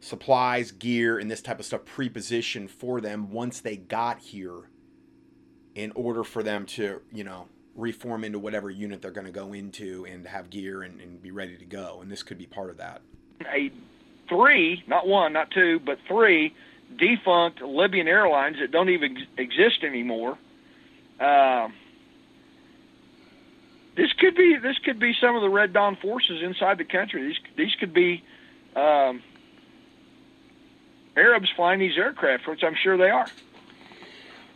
[0.00, 4.68] supplies, gear, and this type of stuff prepositioned for them once they got here,
[5.74, 9.52] in order for them to, you know, reform into whatever unit they're going to go
[9.52, 12.00] into and have gear and, and be ready to go.
[12.02, 13.00] And this could be part of that.
[13.46, 13.70] A
[14.28, 16.54] three, not one, not two, but three
[16.98, 20.36] defunct Libyan airlines that don't even exist anymore.
[21.18, 21.68] Uh,
[23.96, 27.28] this could be this could be some of the Red Dawn forces inside the country.
[27.28, 28.24] These these could be
[28.74, 29.22] um,
[31.20, 33.26] Arabs flying these aircraft, which I'm sure they are.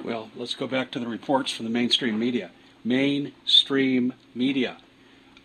[0.02, 2.50] Well, let's go back to the reports from the mainstream media.
[2.84, 4.76] Mainstream media,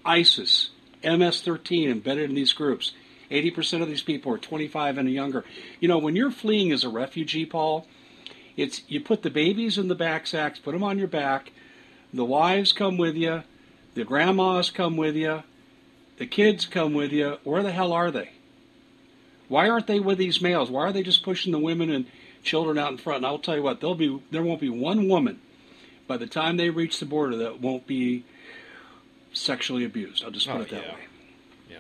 [0.04, 0.72] ISIS,
[1.04, 2.94] MS-13 embedded in these groups.
[3.32, 5.46] 80% of these people are 25 and younger.
[5.80, 7.88] You know, when you're fleeing as a refugee, Paul,
[8.58, 11.52] it's you put the babies in the back sacks, put them on your back.
[12.14, 13.44] The wives come with you,
[13.94, 15.44] the grandmas come with you,
[16.18, 17.38] the kids come with you.
[17.44, 18.32] Where the hell are they?
[19.50, 20.70] Why aren't they with these males?
[20.72, 22.06] Why are they just pushing the women and
[22.44, 23.18] children out in front?
[23.18, 25.42] And I'll tell you what, there'll be there won't be one woman
[26.08, 28.24] by the time they reach the border that won't be
[29.34, 30.24] sexually abused.
[30.24, 30.94] I'll just put Oh, it that yeah.
[30.94, 31.00] way.
[31.70, 31.78] Yeah.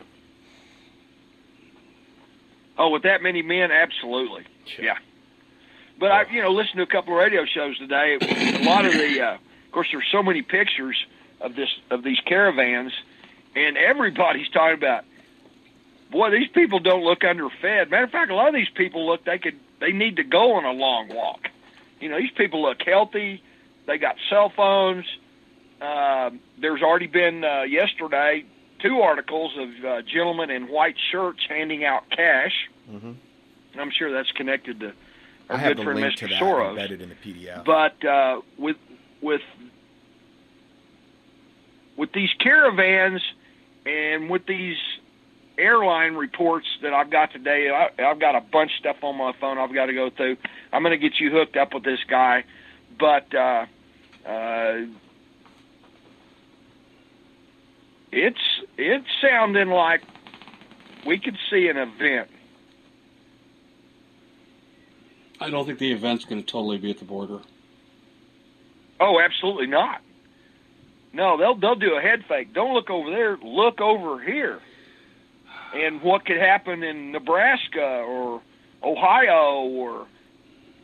[2.77, 4.43] Oh, with that many men, absolutely.
[4.65, 4.85] Sure.
[4.85, 4.97] Yeah.
[5.99, 8.17] But I've you know, listened to a couple of radio shows today.
[8.21, 10.95] A lot of the, uh, of course, there's so many pictures
[11.41, 12.93] of this of these caravans,
[13.55, 15.03] and everybody's talking about,
[16.09, 17.89] boy, these people don't look underfed.
[17.89, 20.53] Matter of fact, a lot of these people look they could they need to go
[20.55, 21.47] on a long walk.
[21.99, 23.43] You know, these people look healthy.
[23.85, 25.05] They got cell phones.
[25.81, 28.45] Uh, there's already been uh, yesterday
[28.79, 32.69] two articles of uh, gentlemen in white shirts handing out cash.
[32.89, 33.15] Mhm.
[33.77, 34.93] I'm sure that's connected to
[35.49, 36.19] our I good friend link Mr.
[36.19, 36.69] to that Soros.
[36.71, 37.63] embedded in the PDF.
[37.65, 38.77] But uh, with
[39.21, 39.41] with
[41.97, 43.21] with these caravans
[43.85, 44.77] and with these
[45.59, 49.33] airline reports that I've got today, I, I've got a bunch of stuff on my
[49.39, 50.37] phone I've got to go through.
[50.71, 52.43] I'm going to get you hooked up with this guy,
[52.97, 53.65] but uh,
[54.25, 54.85] uh,
[58.11, 60.01] it's it's sounding like
[61.05, 62.29] we could see an event.
[65.41, 67.39] I don't think the event's going to totally be at the border.
[68.99, 70.01] Oh, absolutely not.
[71.13, 72.53] No, they'll they'll do a head fake.
[72.53, 73.37] Don't look over there.
[73.37, 74.59] Look over here.
[75.73, 78.41] And what could happen in Nebraska or
[78.83, 80.07] Ohio or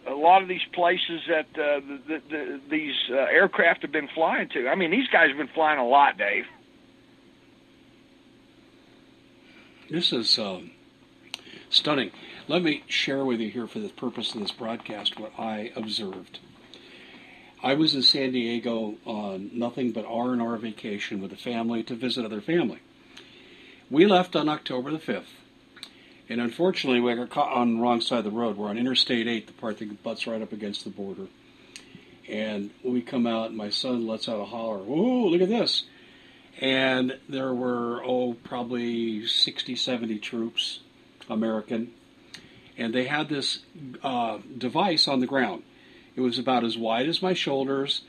[0.08, 4.10] a lot of these places that uh, the, the, the, these uh, aircraft have been
[4.14, 4.68] flying to.
[4.68, 6.46] I mean, these guys have been flying a lot, Dave.
[9.90, 10.72] This is um,
[11.70, 12.12] stunning.
[12.48, 16.40] Let me share with you here for the purpose of this broadcast what I observed.
[17.64, 21.82] I was in San Diego on nothing but R and R vacation with a family
[21.84, 22.80] to visit other family.
[23.90, 25.32] We left on October the fifth,
[26.28, 28.58] and unfortunately, we got caught on the wrong side of the road.
[28.58, 31.28] We're on Interstate Eight, the part that butts right up against the border.
[32.28, 35.28] And we come out, and my son lets out a holler, "Whoa!
[35.28, 35.86] Look at this!"
[36.60, 40.80] and there were oh probably 60 70 troops
[41.30, 41.92] american
[42.78, 43.60] and they had this
[44.04, 45.64] uh, device on the ground
[46.16, 48.04] it was about as wide as my shoulders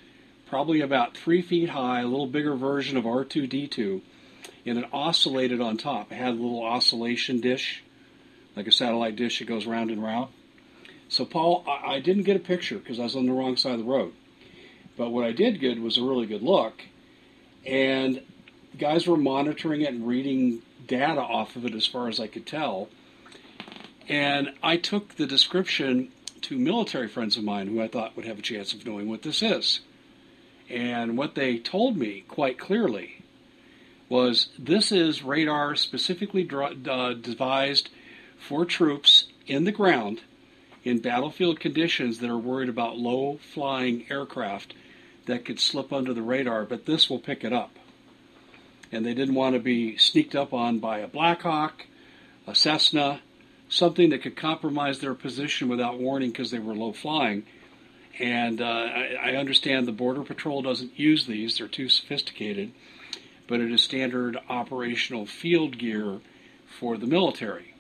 [0.49, 4.01] probably about three feet high a little bigger version of r2d2
[4.65, 7.83] and it oscillated on top it had a little oscillation dish
[8.55, 10.29] like a satellite dish that goes round and round
[11.09, 13.73] so paul i, I didn't get a picture because i was on the wrong side
[13.73, 14.13] of the road
[14.97, 16.83] but what i did get was a really good look
[17.67, 18.23] and
[18.79, 22.47] guys were monitoring it and reading data off of it as far as I could
[22.47, 22.89] tell.
[24.09, 28.39] And I took the description to military friends of mine who I thought would have
[28.39, 29.81] a chance of knowing what this is.
[30.69, 33.16] And what they told me quite clearly
[34.09, 37.91] was this is radar specifically dr- uh, devised
[38.39, 40.21] for troops in the ground
[40.85, 44.75] in battlefield conditions that are worried about low flying aircraft
[45.27, 47.77] that could slip under the radar, but this will pick it up
[48.93, 51.87] and they didn't want to be sneaked up on by a Black Hawk,
[52.47, 53.21] a Cessna,
[53.69, 57.45] something that could compromise their position without warning because they were low flying.
[58.19, 62.73] And uh, I, I understand the Border Patrol doesn't use these, they're too sophisticated.
[63.47, 66.21] But it is standard operational field gear
[66.67, 67.75] for the military.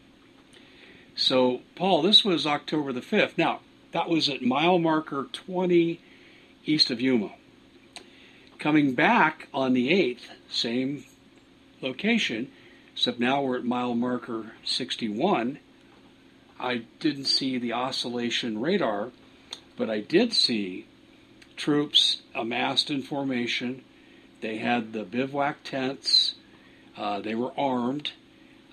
[1.14, 3.38] So, Paul, this was October the 5th.
[3.38, 3.60] Now,
[3.92, 6.00] that was at mile marker 20
[6.66, 7.32] east of Yuma.
[8.58, 11.04] Coming back on the 8th, same
[11.80, 12.50] location,
[12.92, 15.58] except now we're at mile marker 61.
[16.58, 19.10] I didn't see the oscillation radar,
[19.76, 20.86] but I did see
[21.56, 23.84] troops amassed in formation.
[24.46, 26.36] They had the bivouac tents,
[26.96, 28.12] uh, they were armed,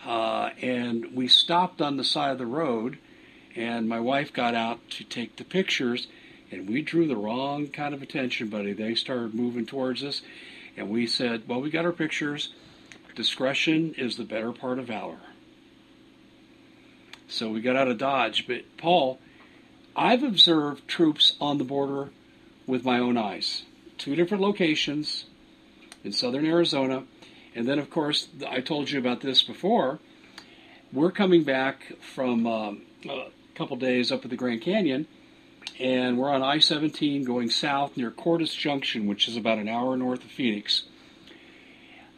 [0.05, 2.99] uh, and we stopped on the side of the road.
[3.55, 6.05] And my wife got out to take the pictures,
[6.51, 8.73] and we drew the wrong kind of attention, buddy.
[8.73, 10.21] They started moving towards us,
[10.77, 12.53] and we said, Well, we got our pictures.
[13.15, 15.21] Discretion is the better part of valor.
[17.27, 18.45] So we got out of Dodge.
[18.45, 19.19] But, Paul,
[19.95, 22.11] I've observed troops on the border
[22.67, 23.63] with my own eyes.
[23.97, 25.25] Two different locations
[26.03, 27.03] in southern Arizona.
[27.55, 29.99] And then, of course, I told you about this before.
[30.91, 35.07] We're coming back from um, a couple days up at the Grand Canyon,
[35.79, 39.97] and we're on I 17 going south near Cordes Junction, which is about an hour
[39.97, 40.83] north of Phoenix.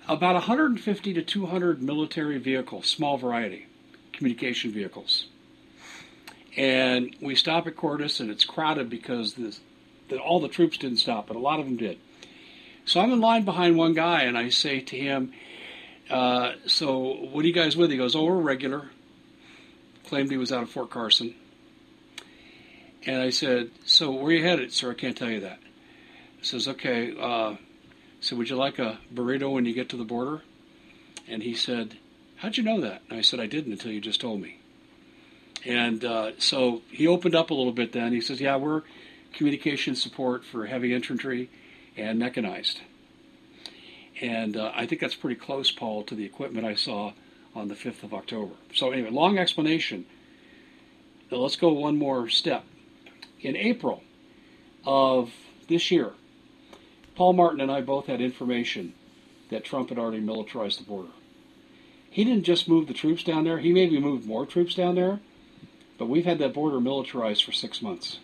[0.07, 3.67] About 150 to 200 military vehicles, small variety,
[4.13, 5.27] communication vehicles.
[6.57, 9.59] And we stop at Cordes, and it's crowded because this,
[10.23, 11.97] all the troops didn't stop, but a lot of them did.
[12.85, 15.33] So I'm in line behind one guy, and I say to him,
[16.09, 16.99] uh, "So
[17.31, 18.91] what are you guys with?" He goes, "Oh, we're regular."
[20.07, 21.33] Claimed he was out of Fort Carson.
[23.07, 25.59] And I said, "So where are you headed, sir?" I can't tell you that.
[26.39, 27.55] He says, "Okay." Uh,
[28.21, 30.43] so would you like a burrito when you get to the border?
[31.27, 31.97] And he said,
[32.37, 34.59] "How'd you know that?" And I said, "I didn't until you just told me."
[35.65, 37.93] And uh, so he opened up a little bit.
[37.93, 38.83] Then he says, "Yeah, we're
[39.33, 41.49] communication support for heavy infantry."
[41.97, 42.81] And mechanized.
[44.21, 47.13] And uh, I think that's pretty close, Paul, to the equipment I saw
[47.53, 48.53] on the 5th of October.
[48.73, 50.05] So, anyway, long explanation.
[51.31, 52.63] Now let's go one more step.
[53.41, 54.03] In April
[54.85, 55.31] of
[55.67, 56.11] this year,
[57.15, 58.93] Paul Martin and I both had information
[59.49, 61.11] that Trump had already militarized the border.
[62.09, 65.19] He didn't just move the troops down there, he maybe moved more troops down there,
[65.97, 68.19] but we've had that border militarized for six months.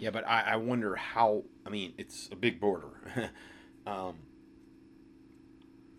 [0.00, 1.44] Yeah, but I, I wonder how.
[1.66, 2.88] I mean, it's a big border.
[3.86, 4.14] um,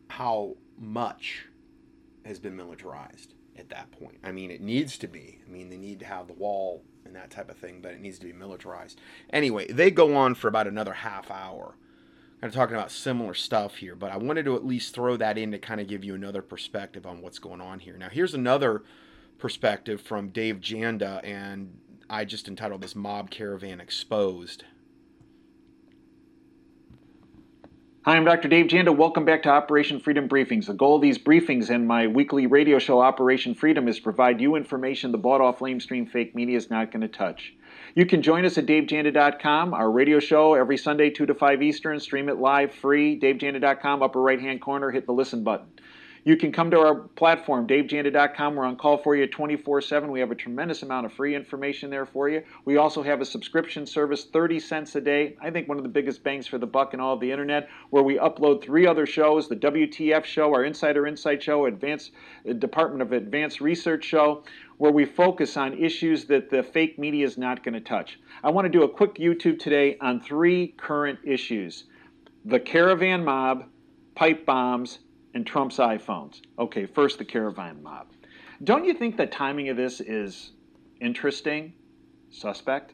[0.08, 1.46] how much
[2.26, 4.18] has been militarized at that point?
[4.24, 5.40] I mean, it needs to be.
[5.48, 8.02] I mean, they need to have the wall and that type of thing, but it
[8.02, 9.00] needs to be militarized.
[9.32, 11.76] Anyway, they go on for about another half hour,
[12.42, 15.38] kind of talking about similar stuff here, but I wanted to at least throw that
[15.38, 17.98] in to kind of give you another perspective on what's going on here.
[17.98, 18.82] Now, here's another
[19.38, 21.78] perspective from Dave Janda and
[22.12, 24.66] I just entitled this Mob Caravan Exposed.
[28.04, 28.50] Hi, I'm Dr.
[28.50, 28.94] Dave Janda.
[28.94, 30.66] Welcome back to Operation Freedom Briefings.
[30.66, 34.42] The goal of these briefings and my weekly radio show, Operation Freedom, is to provide
[34.42, 37.54] you information the bought off lamestream fake media is not going to touch.
[37.96, 41.98] You can join us at davejanda.com, our radio show every Sunday, 2 to 5 Eastern.
[42.02, 43.18] Stream it live, free.
[43.18, 45.68] davejanda.com, upper right hand corner, hit the listen button.
[46.24, 48.54] You can come to our platform, davejanda.com.
[48.54, 50.12] We're on call for you 24 7.
[50.12, 52.44] We have a tremendous amount of free information there for you.
[52.64, 55.36] We also have a subscription service, 30 cents a day.
[55.42, 57.70] I think one of the biggest bangs for the buck in all of the internet,
[57.90, 62.12] where we upload three other shows the WTF show, our Insider Insight show, Advanced
[62.48, 64.44] uh, Department of Advanced Research show,
[64.78, 68.20] where we focus on issues that the fake media is not going to touch.
[68.44, 71.86] I want to do a quick YouTube today on three current issues
[72.46, 73.66] the caravan mob,
[74.16, 75.00] pipe bombs,
[75.34, 76.42] and Trump's iPhones.
[76.60, 78.08] Okay, first the caravan mob.
[78.64, 80.52] Don't you think the timing of this is
[81.00, 81.74] interesting,
[82.30, 82.94] suspect?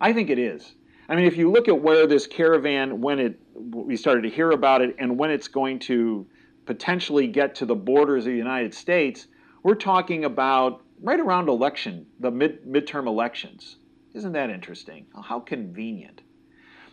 [0.00, 0.74] I think it is.
[1.08, 4.50] I mean, if you look at where this caravan, when it we started to hear
[4.50, 6.26] about it, and when it's going to
[6.66, 9.28] potentially get to the borders of the United States,
[9.62, 13.76] we're talking about right around election, the mid midterm elections.
[14.14, 15.06] Isn't that interesting?
[15.22, 16.22] How convenient.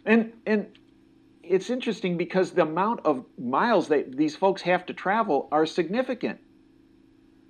[0.06, 0.68] And and
[1.52, 6.40] it's interesting because the amount of miles that these folks have to travel are significant.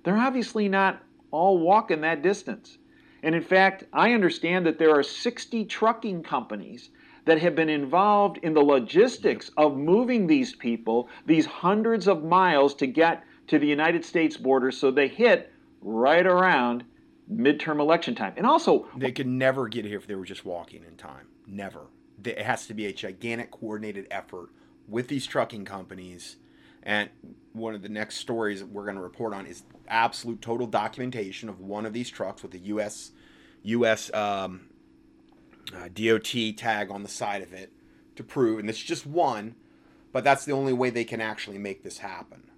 [0.02, 2.78] They're obviously not all walking that distance.
[3.22, 6.90] And in fact, I understand that there are 60 trucking companies
[7.24, 12.74] that have been involved in the logistics of moving these people these hundreds of miles
[12.74, 16.82] to get to the United States border so they hit right around
[17.32, 18.32] midterm election time.
[18.36, 21.28] And also, they could never get here if they were just walking in time.
[21.46, 21.86] Never
[22.26, 24.50] it has to be a gigantic coordinated effort
[24.88, 26.36] with these trucking companies.
[26.82, 27.10] And
[27.52, 31.60] one of the next stories we're going to report on is absolute total documentation of
[31.60, 33.12] one of these trucks with a U.S.
[33.62, 34.12] U.S.
[34.12, 34.62] Um,
[35.74, 37.72] uh, DOT tag on the side of it,
[38.16, 39.54] to prove, and it's just one,
[40.12, 42.50] but that's the only way they can actually make this happen.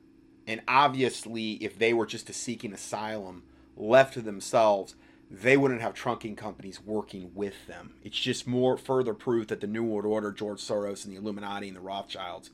[0.47, 3.45] And obviously, if they were just a seeking asylum
[3.77, 4.95] left to themselves,
[5.41, 7.95] they wouldn't have trunking companies working with them.
[8.03, 11.69] It's just more further proof that the New World Order, George Soros, and the Illuminati
[11.69, 12.51] and the Rothschilds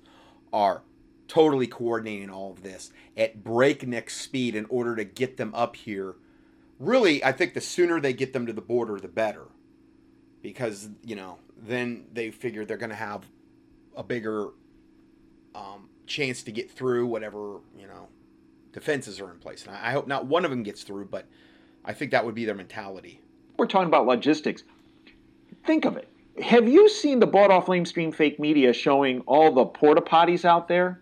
[0.52, 0.82] are
[1.28, 6.16] totally coordinating all of this at breakneck speed in order to get them up here.
[6.78, 9.46] Really, I think the sooner they get them to the border, the better.
[10.42, 13.24] Because, you know, then they figure they're going to have
[13.94, 14.48] a bigger
[15.54, 18.08] um, chance to get through whatever, you know,
[18.72, 19.66] defenses are in place.
[19.66, 21.26] And I hope not one of them gets through, but
[21.84, 23.20] I think that would be their mentality.
[23.56, 24.62] We're talking about logistics.
[25.66, 26.08] Think of it.
[26.42, 30.68] Have you seen the bought off lamestream fake media showing all the porta potties out
[30.68, 31.00] there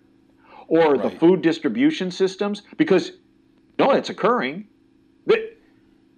[0.66, 1.02] or right.
[1.02, 2.62] the food distribution systems?
[2.76, 3.12] Because
[3.78, 4.66] no, it's occurring.
[5.26, 5.56] But,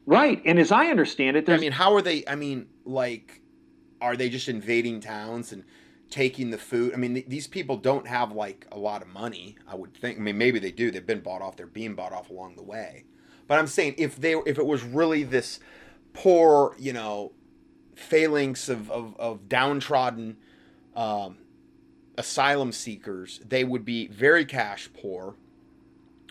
[0.06, 0.40] right.
[0.44, 2.24] And as I understand it, I mean, how are they?
[2.26, 3.42] I mean, like,
[4.00, 5.64] are they just invading towns and
[6.08, 6.94] taking the food?
[6.94, 10.18] I mean, th- these people don't have like a lot of money, I would think.
[10.18, 10.90] I mean, maybe they do.
[10.90, 11.56] They've been bought off.
[11.56, 13.04] They're being bought off along the way.
[13.51, 15.59] But I'm saying if they if it was really this
[16.12, 17.32] poor, you know,
[17.96, 20.36] phalanx of of, of downtrodden
[20.94, 21.36] um,
[22.16, 25.34] asylum seekers, they would be very cash poor.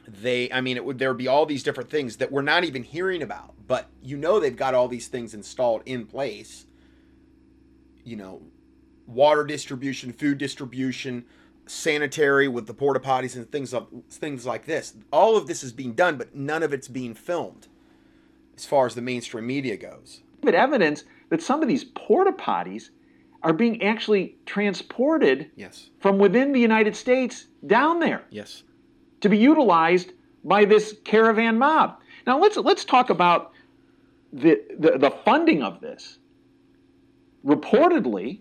[0.07, 2.63] They, I mean, it would there would be all these different things that we're not
[2.63, 6.67] even hearing about, but you know they've got all these things installed in place.
[8.05, 8.41] You know,
[9.07, 11.25] water distribution, food distribution,
[11.69, 14.93] sanitary with the porta potties and things of things like this.
[15.11, 17.67] All of this is being done, but none of it's being filmed,
[18.57, 20.21] as far as the mainstream media goes.
[20.41, 22.89] But evidence that some of these porta potties
[23.43, 25.89] are being actually transported yes.
[25.99, 28.23] from within the United States down there.
[28.29, 28.63] Yes.
[29.21, 30.13] To be utilized
[30.43, 31.99] by this caravan mob.
[32.25, 33.51] Now let's let's talk about
[34.33, 36.19] the, the, the funding of this.
[37.45, 38.39] Reportedly,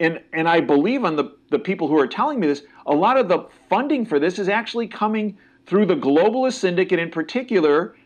[0.00, 3.16] and and I believe on the, the people who are telling me this, a lot
[3.16, 7.96] of the funding for this is actually coming through the globalist syndicate, in particular,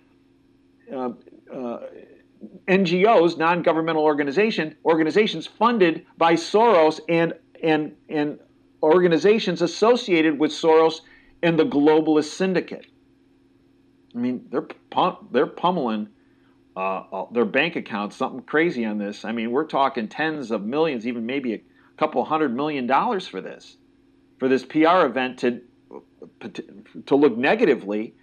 [0.92, 1.10] uh,
[1.52, 1.78] uh,
[2.66, 8.38] NGOs, non-governmental organization organizations funded by Soros and and and
[8.82, 11.02] organizations associated with Soros
[11.42, 12.86] and the globalist syndicate.
[14.14, 14.66] I mean, they're
[15.30, 16.08] they're pummeling
[16.76, 19.24] uh, uh, their bank accounts something crazy on this.
[19.24, 21.64] I mean, we're talking tens of millions, even maybe
[21.96, 23.76] couple hundred million dollars for this,
[24.38, 25.60] for this PR event to
[27.06, 28.14] to look negatively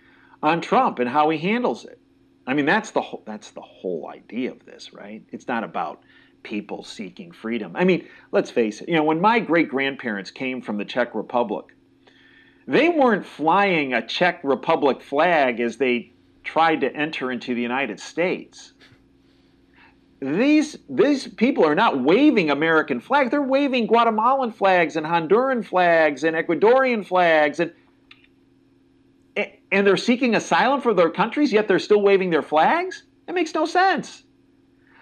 [0.41, 1.99] on Trump and how he handles it.
[2.47, 5.23] I mean, that's the whole, that's the whole idea of this, right?
[5.31, 6.01] It's not about
[6.43, 7.75] people seeking freedom.
[7.75, 8.89] I mean, let's face it.
[8.89, 11.65] You know, when my great grandparents came from the Czech Republic,
[12.67, 16.13] they weren't flying a Czech Republic flag as they
[16.43, 18.73] tried to enter into the United States
[20.21, 23.31] these these people are not waving American flags.
[23.31, 27.71] They're waving Guatemalan flags and Honduran flags and Ecuadorian flags and
[29.71, 33.03] and they're seeking asylum for their countries, yet they're still waving their flags?
[33.27, 34.23] It makes no sense.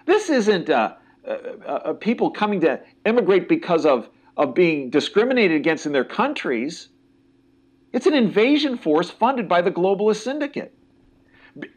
[0.06, 0.94] This isn't uh,
[1.26, 1.30] uh,
[1.66, 6.90] uh, people coming to immigrate because of, of being discriminated against in their countries.
[7.92, 10.77] It's an invasion force funded by the globalist syndicate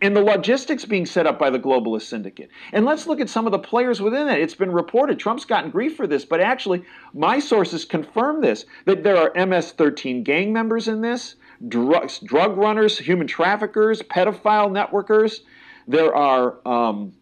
[0.01, 2.49] and the logistics being set up by the globalist syndicate.
[2.73, 4.39] And let's look at some of the players within it.
[4.39, 9.03] It's been reported, Trump's gotten grief for this, but actually, my sources confirm this that
[9.03, 11.36] there are MS 13 gang members in this,
[11.67, 15.41] drugs, drug runners, human traffickers, pedophile networkers.
[15.88, 16.59] There are.
[16.67, 17.13] Um,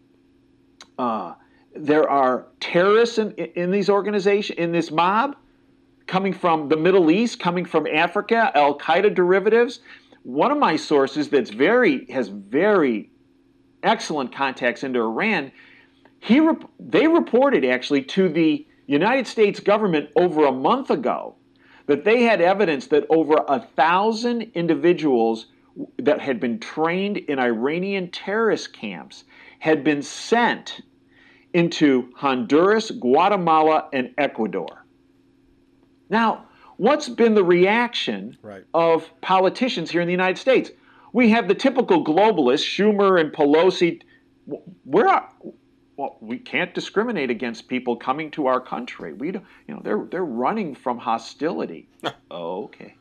[0.98, 1.34] uh,
[1.74, 5.36] there are terrorists in, in these organizations, in this mob,
[6.06, 9.80] coming from the Middle East, coming from Africa, Al Qaeda derivatives.
[10.22, 13.10] One of my sources that's very has very
[13.82, 15.52] excellent contacts into Iran,
[16.18, 16.46] he
[16.78, 21.36] they reported actually to the United States government over a month ago
[21.86, 25.46] that they had evidence that over a thousand individuals
[25.98, 29.24] that had been trained in Iranian terrorist camps
[29.60, 30.82] had been sent
[31.54, 34.84] into Honduras, Guatemala, and Ecuador.
[36.08, 36.46] Now,
[36.80, 38.64] what's been the reaction right.
[38.72, 40.70] of politicians here in the United States?
[41.12, 44.00] We have the typical globalists, Schumer and Pelosi.
[44.86, 45.22] We're
[45.96, 49.12] well, we can't discriminate against people coming to our country.
[49.12, 51.88] We, don't, you know, they're they're running from hostility.
[52.30, 52.94] okay,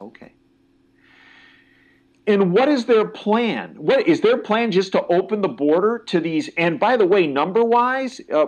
[0.00, 0.32] okay.
[2.26, 3.74] And what is their plan?
[3.76, 4.70] What is their plan?
[4.70, 6.50] Just to open the border to these?
[6.56, 8.46] And by the way, number wise, uh,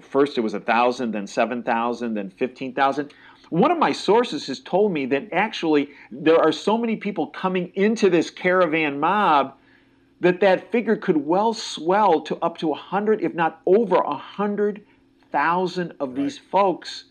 [0.00, 3.12] first it was a thousand, then seven thousand, then fifteen thousand.
[3.52, 7.70] One of my sources has told me that actually there are so many people coming
[7.74, 9.58] into this caravan mob
[10.20, 16.08] that that figure could well swell to up to 100, if not over 100,000 of
[16.08, 16.16] right.
[16.16, 17.04] these folks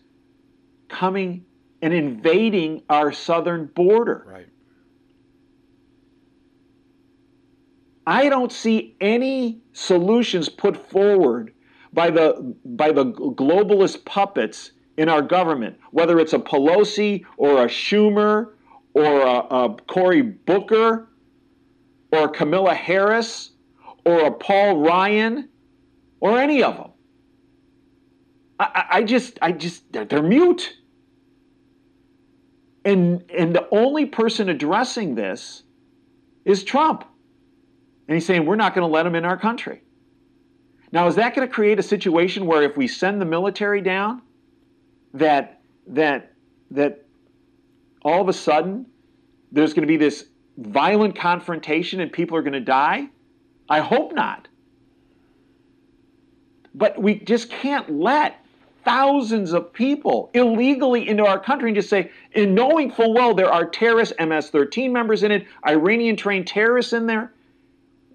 [0.88, 1.44] coming
[1.80, 4.26] and invading our southern border.
[4.28, 4.48] Right.
[8.04, 11.54] I don't see any solutions put forward
[11.92, 17.66] by the by the globalist puppets in our government, whether it's a Pelosi or a
[17.66, 18.52] Schumer
[18.94, 21.08] or a, a Cory Booker
[22.10, 23.52] or Kamala Harris
[24.04, 25.48] or a Paul Ryan
[26.20, 26.90] or any of them.
[28.60, 30.76] I, I just, I just, they're, they're mute.
[32.84, 35.62] And, and the only person addressing this
[36.44, 37.04] is Trump.
[38.08, 39.82] And he's saying, we're not going to let him in our country.
[40.90, 44.20] Now, is that going to create a situation where if we send the military down,
[45.14, 46.32] that, that,
[46.70, 47.04] that
[48.02, 48.86] all of a sudden
[49.50, 50.26] there's going to be this
[50.58, 53.08] violent confrontation and people are going to die?
[53.68, 54.48] I hope not.
[56.74, 58.42] But we just can't let
[58.84, 63.50] thousands of people illegally into our country and just say, in knowing full well there
[63.50, 67.32] are terrorist MS 13 members in it, Iranian trained terrorists in there.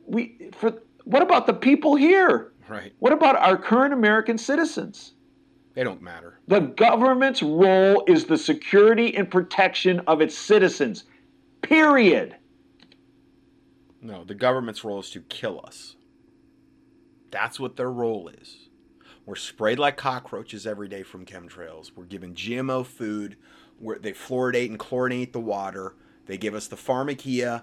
[0.05, 0.73] We, for,
[1.05, 2.51] what about the people here?
[2.67, 2.93] Right.
[2.99, 5.13] What about our current American citizens?
[5.78, 6.39] They don't matter.
[6.47, 11.03] The government's role is the security and protection of its citizens.
[11.61, 12.36] Period.
[14.01, 15.95] No, the government's role is to kill us.
[17.30, 18.69] That's what their role is.
[19.28, 21.91] We're sprayed like cockroaches every day from chemtrails.
[21.95, 23.38] We're given GMO food.
[23.78, 25.93] Where they fluoridate and chlorinate the water.
[26.25, 27.61] They give us the pharmakeia.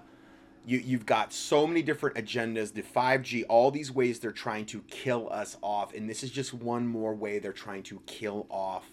[0.65, 4.81] You, you've got so many different agendas, the 5G, all these ways they're trying to
[4.81, 5.93] kill us off.
[5.93, 8.89] And this is just one more way they're trying to kill off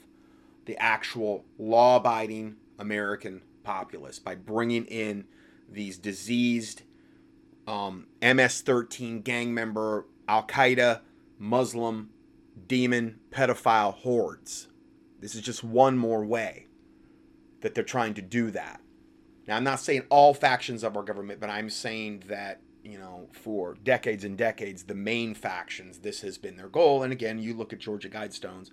[0.67, 5.25] the actual law abiding American populace by bringing in
[5.71, 6.83] these diseased
[7.67, 11.01] um, MS 13 gang member, Al Qaeda,
[11.39, 12.11] Muslim,
[12.67, 14.69] demon, pedophile hordes.
[15.21, 16.67] This is just one more way
[17.63, 18.82] that they're trying to do that.
[19.47, 23.29] Now, I'm not saying all factions of our government, but I'm saying that, you know,
[23.33, 27.03] for decades and decades, the main factions, this has been their goal.
[27.03, 28.71] And again, you look at Georgia Guidestone's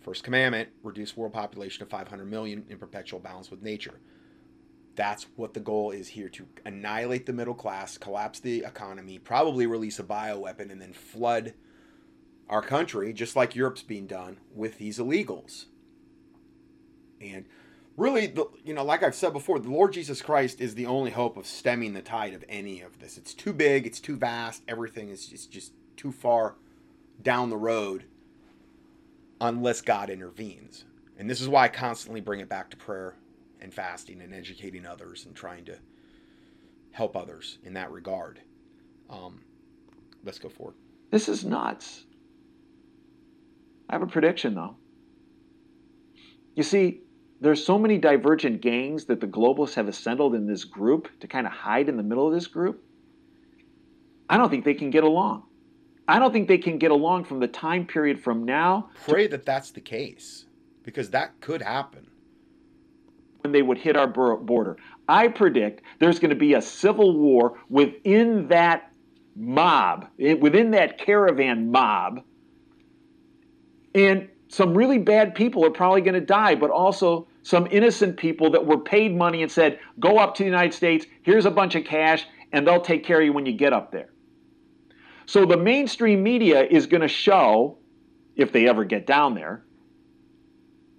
[0.00, 3.98] first commandment reduce world population to 500 million in perpetual balance with nature.
[4.94, 9.66] That's what the goal is here to annihilate the middle class, collapse the economy, probably
[9.66, 11.54] release a bioweapon, and then flood
[12.48, 15.66] our country, just like Europe's being done, with these illegals.
[17.20, 17.44] And
[17.96, 21.10] really, the, you know, like I've said before, the Lord Jesus Christ is the only
[21.10, 23.16] hope of stemming the tide of any of this.
[23.16, 26.56] It's too big, it's too vast, everything is just, just too far
[27.22, 28.04] down the road
[29.40, 30.84] unless God intervenes.
[31.18, 33.16] And this is why I constantly bring it back to prayer
[33.60, 35.78] and fasting and educating others and trying to
[36.92, 38.40] help others in that regard.
[39.08, 39.40] Um,
[40.24, 40.74] let's go forward.
[41.10, 42.04] This is nuts.
[43.88, 44.76] I have a prediction though.
[46.54, 47.02] You see,
[47.40, 51.46] there's so many divergent gangs that the globalists have assembled in this group to kind
[51.46, 52.82] of hide in the middle of this group.
[54.28, 55.44] I don't think they can get along.
[56.08, 58.90] I don't think they can get along from the time period from now.
[59.06, 60.46] Pray that that's the case
[60.82, 62.06] because that could happen.
[63.42, 64.76] When they would hit our border.
[65.08, 68.90] I predict there's going to be a civil war within that
[69.36, 72.22] mob, eh, within that caravan mob.
[73.94, 78.50] And some really bad people are probably going to die, but also some innocent people
[78.50, 81.74] that were paid money and said, go up to the United States, here's a bunch
[81.74, 84.10] of cash, and they'll take care of you when you get up there.
[85.26, 87.78] So the mainstream media is going to show,
[88.36, 89.64] if they ever get down there,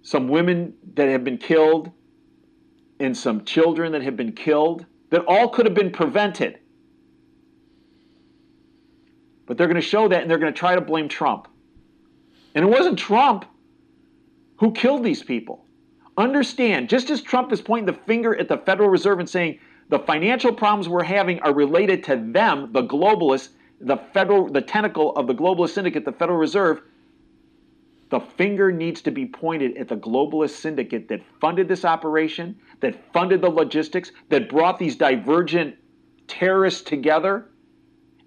[0.02, 1.90] some women that have been killed
[3.00, 6.58] and some children that have been killed that all could have been prevented.
[9.46, 11.48] But they're going to show that and they're going to try to blame Trump.
[12.54, 13.44] And it wasn't Trump
[14.56, 15.64] who killed these people.
[16.16, 20.00] Understand, just as Trump is pointing the finger at the Federal Reserve and saying the
[20.00, 25.28] financial problems we're having are related to them, the globalists, the federal the tentacle of
[25.28, 26.82] the globalist syndicate, the Federal Reserve,
[28.10, 32.96] the finger needs to be pointed at the globalist syndicate that funded this operation, that
[33.12, 35.76] funded the logistics, that brought these divergent
[36.26, 37.50] terrorists together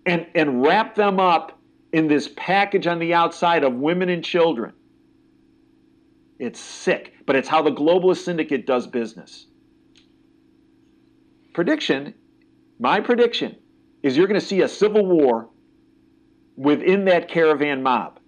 [0.06, 1.60] and, and wrapped them up
[1.94, 4.74] in this package on the outside of women and children.
[6.40, 9.48] It's sick, but it's how the globalist syndicate does business.
[11.54, 12.14] Prediction,
[12.80, 13.58] my prediction,
[14.02, 15.50] is you're going to see a civil war
[16.56, 18.20] within that caravan mob.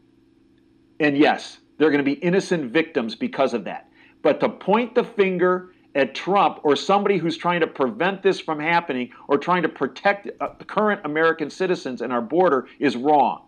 [1.00, 3.90] And yes, there are going to be innocent victims because of that.
[4.22, 8.60] But to point the finger at Trump or somebody who's trying to prevent this from
[8.60, 13.48] happening or trying to protect uh, current American citizens and our border is wrong.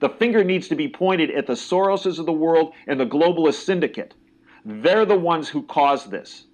[0.00, 3.64] The finger needs to be pointed at the Soroses of the world and the globalist
[3.64, 4.14] syndicate.
[4.64, 6.46] They're the ones who caused this.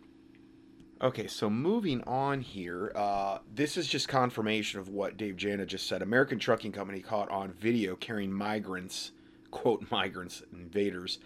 [1.01, 5.87] Okay, so moving on here, uh, this is just confirmation of what Dave Janda just
[5.87, 6.03] said.
[6.03, 9.13] American Trucking Company caught on video carrying migrants,
[9.51, 11.19] quote migrants, invaders,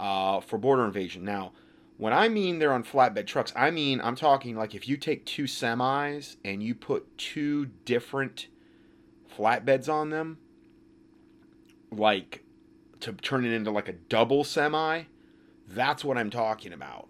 [0.00, 1.24] uh, for border invasion.
[1.24, 1.52] Now,
[1.98, 5.26] when I mean they're on flatbed trucks, I mean I'm talking like if you take
[5.26, 8.46] two semis and you put two different
[9.36, 10.38] flatbeds on them,
[11.90, 12.44] like
[13.00, 15.04] to turn it into like a double semi,
[15.66, 17.08] that's what I'm talking about.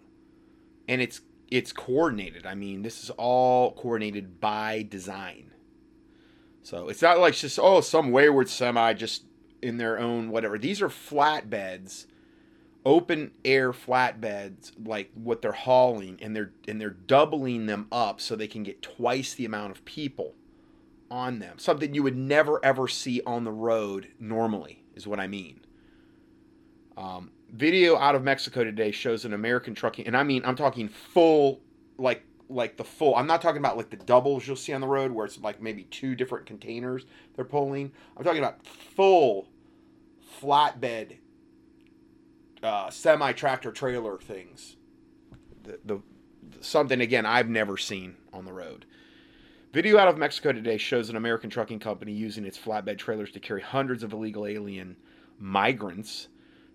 [0.89, 1.20] And it's
[1.51, 2.47] it's coordinated.
[2.47, 5.53] I mean, this is all coordinated by design.
[6.62, 9.24] So it's not like just oh some wayward semi just
[9.62, 10.59] in their own whatever.
[10.59, 12.07] These are flatbeds
[12.85, 18.35] open air flatbeds like what they're hauling and they're and they're doubling them up so
[18.35, 20.35] they can get twice the amount of people
[21.11, 25.26] on them something you would never ever see on the road normally is what i
[25.26, 25.61] mean
[26.96, 30.88] um, video out of mexico today shows an american trucking and i mean i'm talking
[30.88, 31.61] full
[31.96, 34.86] like like the full i'm not talking about like the doubles you'll see on the
[34.86, 37.06] road where it's like maybe two different containers
[37.36, 39.48] they're pulling i'm talking about full
[40.40, 41.18] flatbed
[42.62, 44.76] uh, semi tractor trailer things.
[45.64, 46.02] The, the
[46.61, 48.86] something again I've never seen on the road.
[49.79, 53.39] Video out of Mexico today shows an American trucking company using its flatbed trailers to
[53.39, 54.97] carry hundreds of illegal alien
[55.39, 56.26] migrants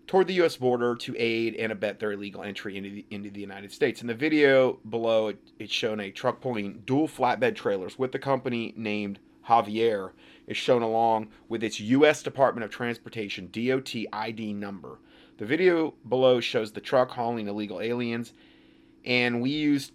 [0.07, 0.55] toward the U.S.
[0.55, 3.99] border to aid and abet their illegal entry into the, into the United States.
[3.99, 8.19] In the video below, it, it's shown a truck pulling dual flatbed trailers with the
[8.19, 10.11] company named Javier
[10.47, 12.23] is shown along with its U.S.
[12.23, 14.99] Department of Transportation DOT ID number.
[15.39, 18.31] The video below shows the truck hauling illegal aliens,
[19.03, 19.91] and we used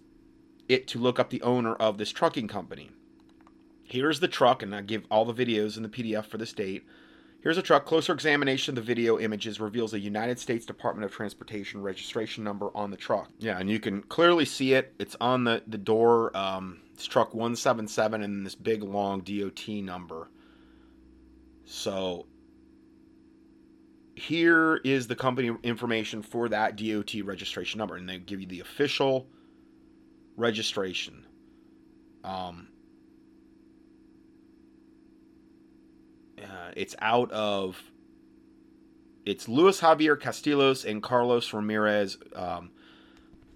[0.67, 2.91] it to look up the owner of this trucking company.
[3.89, 6.85] Here's the truck, and I give all the videos in the PDF for this date.
[7.41, 7.85] Here's a truck.
[7.85, 12.69] Closer examination of the video images reveals a United States Department of Transportation registration number
[12.75, 13.29] on the truck.
[13.39, 14.93] Yeah, and you can clearly see it.
[14.99, 16.35] It's on the, the door.
[16.37, 20.29] Um, it's truck 177 and this big long DOT number.
[21.65, 22.27] So
[24.15, 28.59] here is the company information for that DOT registration number, and they give you the
[28.59, 29.27] official
[30.35, 31.25] registration.
[32.23, 32.68] Um,
[36.43, 37.81] uh, it's out of
[39.25, 42.17] it's Luis Javier Castillos and Carlos Ramirez.
[42.35, 42.71] Um,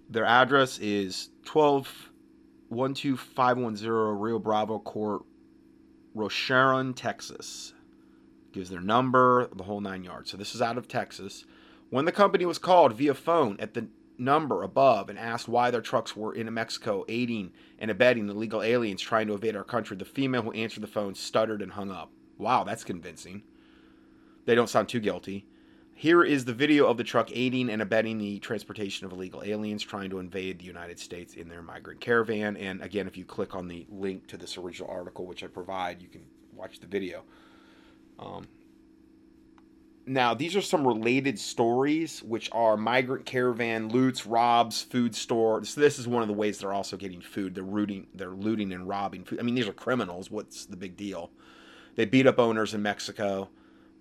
[0.09, 2.09] their address is 12
[2.69, 5.23] 12510 Rio Bravo Court,
[6.15, 7.73] Rocheron, Texas
[8.53, 10.31] gives their number, the whole nine yards.
[10.31, 11.43] So this is out of Texas.
[11.89, 15.81] When the company was called via phone at the number above and asked why their
[15.81, 20.05] trucks were in Mexico aiding and abetting illegal aliens trying to invade our country, the
[20.05, 22.11] female who answered the phone stuttered and hung up.
[22.43, 23.41] Wow, that's convincing.
[24.45, 25.45] They don't sound too guilty.
[25.95, 29.81] Here is the video of the truck aiding and abetting the transportation of illegal aliens
[29.81, 32.57] trying to invade the United States in their migrant caravan.
[32.57, 36.01] And again, if you click on the link to this original article, which I provide,
[36.01, 37.23] you can watch the video.
[38.19, 38.47] Um,
[40.05, 45.63] now, these are some related stories, which are migrant caravan loots, robs, food store.
[45.63, 47.55] So this is one of the ways they're also getting food.
[47.55, 49.39] They're rooting, they're looting and robbing food.
[49.39, 50.29] I mean, these are criminals.
[50.29, 51.31] What's the big deal?
[51.95, 53.49] They beat up owners in Mexico.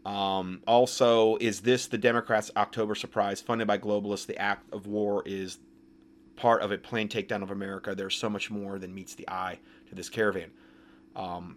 [0.05, 4.27] Um, also, is this the Democrats' October surprise funded by globalists?
[4.27, 5.59] The act of war is
[6.37, 7.95] part of a planned takedown of America.
[7.95, 10.51] There's so much more than meets the eye to this caravan.
[11.15, 11.57] Um,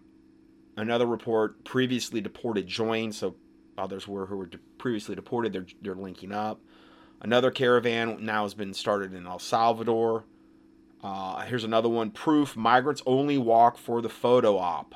[0.76, 3.36] Another report previously deported joined, so
[3.78, 5.52] others were who were de- previously deported.
[5.52, 6.60] They're they're linking up.
[7.22, 10.24] Another caravan now has been started in El Salvador.
[11.02, 12.10] Uh, here's another one.
[12.10, 14.94] Proof: migrants only walk for the photo op.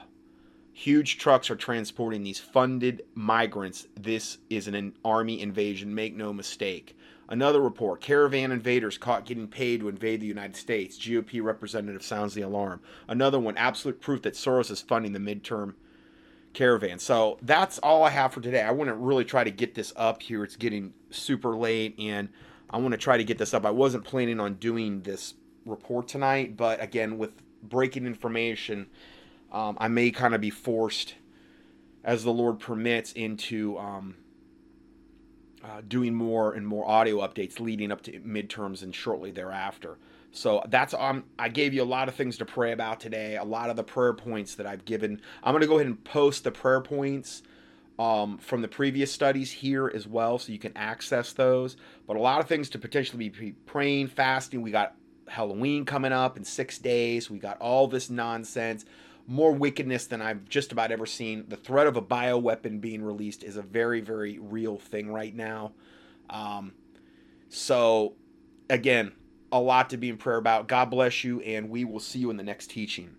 [0.73, 3.87] Huge trucks are transporting these funded migrants.
[3.99, 5.95] This is an army invasion.
[5.95, 6.97] Make no mistake.
[7.29, 10.99] Another report caravan invaders caught getting paid to invade the United States.
[10.99, 12.81] GOP representative sounds the alarm.
[13.09, 15.75] Another one absolute proof that Soros is funding the midterm
[16.55, 16.99] caravan.
[16.99, 18.63] So that's all I have for today.
[18.63, 20.43] I want to really try to get this up here.
[20.43, 22.29] It's getting super late and
[22.69, 23.65] I want to try to get this up.
[23.65, 28.87] I wasn't planning on doing this report tonight, but again, with breaking information,
[29.53, 31.15] um, I may kind of be forced,
[32.05, 34.17] as the Lord permits, into um,
[35.65, 39.99] uh, doing more and more audio updates leading up to midterms and shortly thereafter.
[40.33, 43.45] So that's um I gave you a lot of things to pray about today, a
[43.45, 45.21] lot of the prayer points that I've given.
[45.43, 47.43] I'm going to go ahead and post the prayer points
[47.99, 51.77] um, from the previous studies here as well so you can access those.
[52.07, 54.63] But a lot of things to potentially be praying, fasting.
[54.63, 54.95] We got
[55.29, 57.29] Halloween coming up in 6 days.
[57.29, 58.85] We got all this nonsense
[59.31, 61.45] more wickedness than I've just about ever seen.
[61.49, 65.73] The threat of a bioweapon being released is a very, very real thing right now.
[66.29, 66.73] Um,
[67.49, 68.15] So,
[68.69, 69.13] again,
[69.53, 70.69] a lot to be in prayer about.
[70.69, 73.17] God bless you, and we will see you in the next teaching.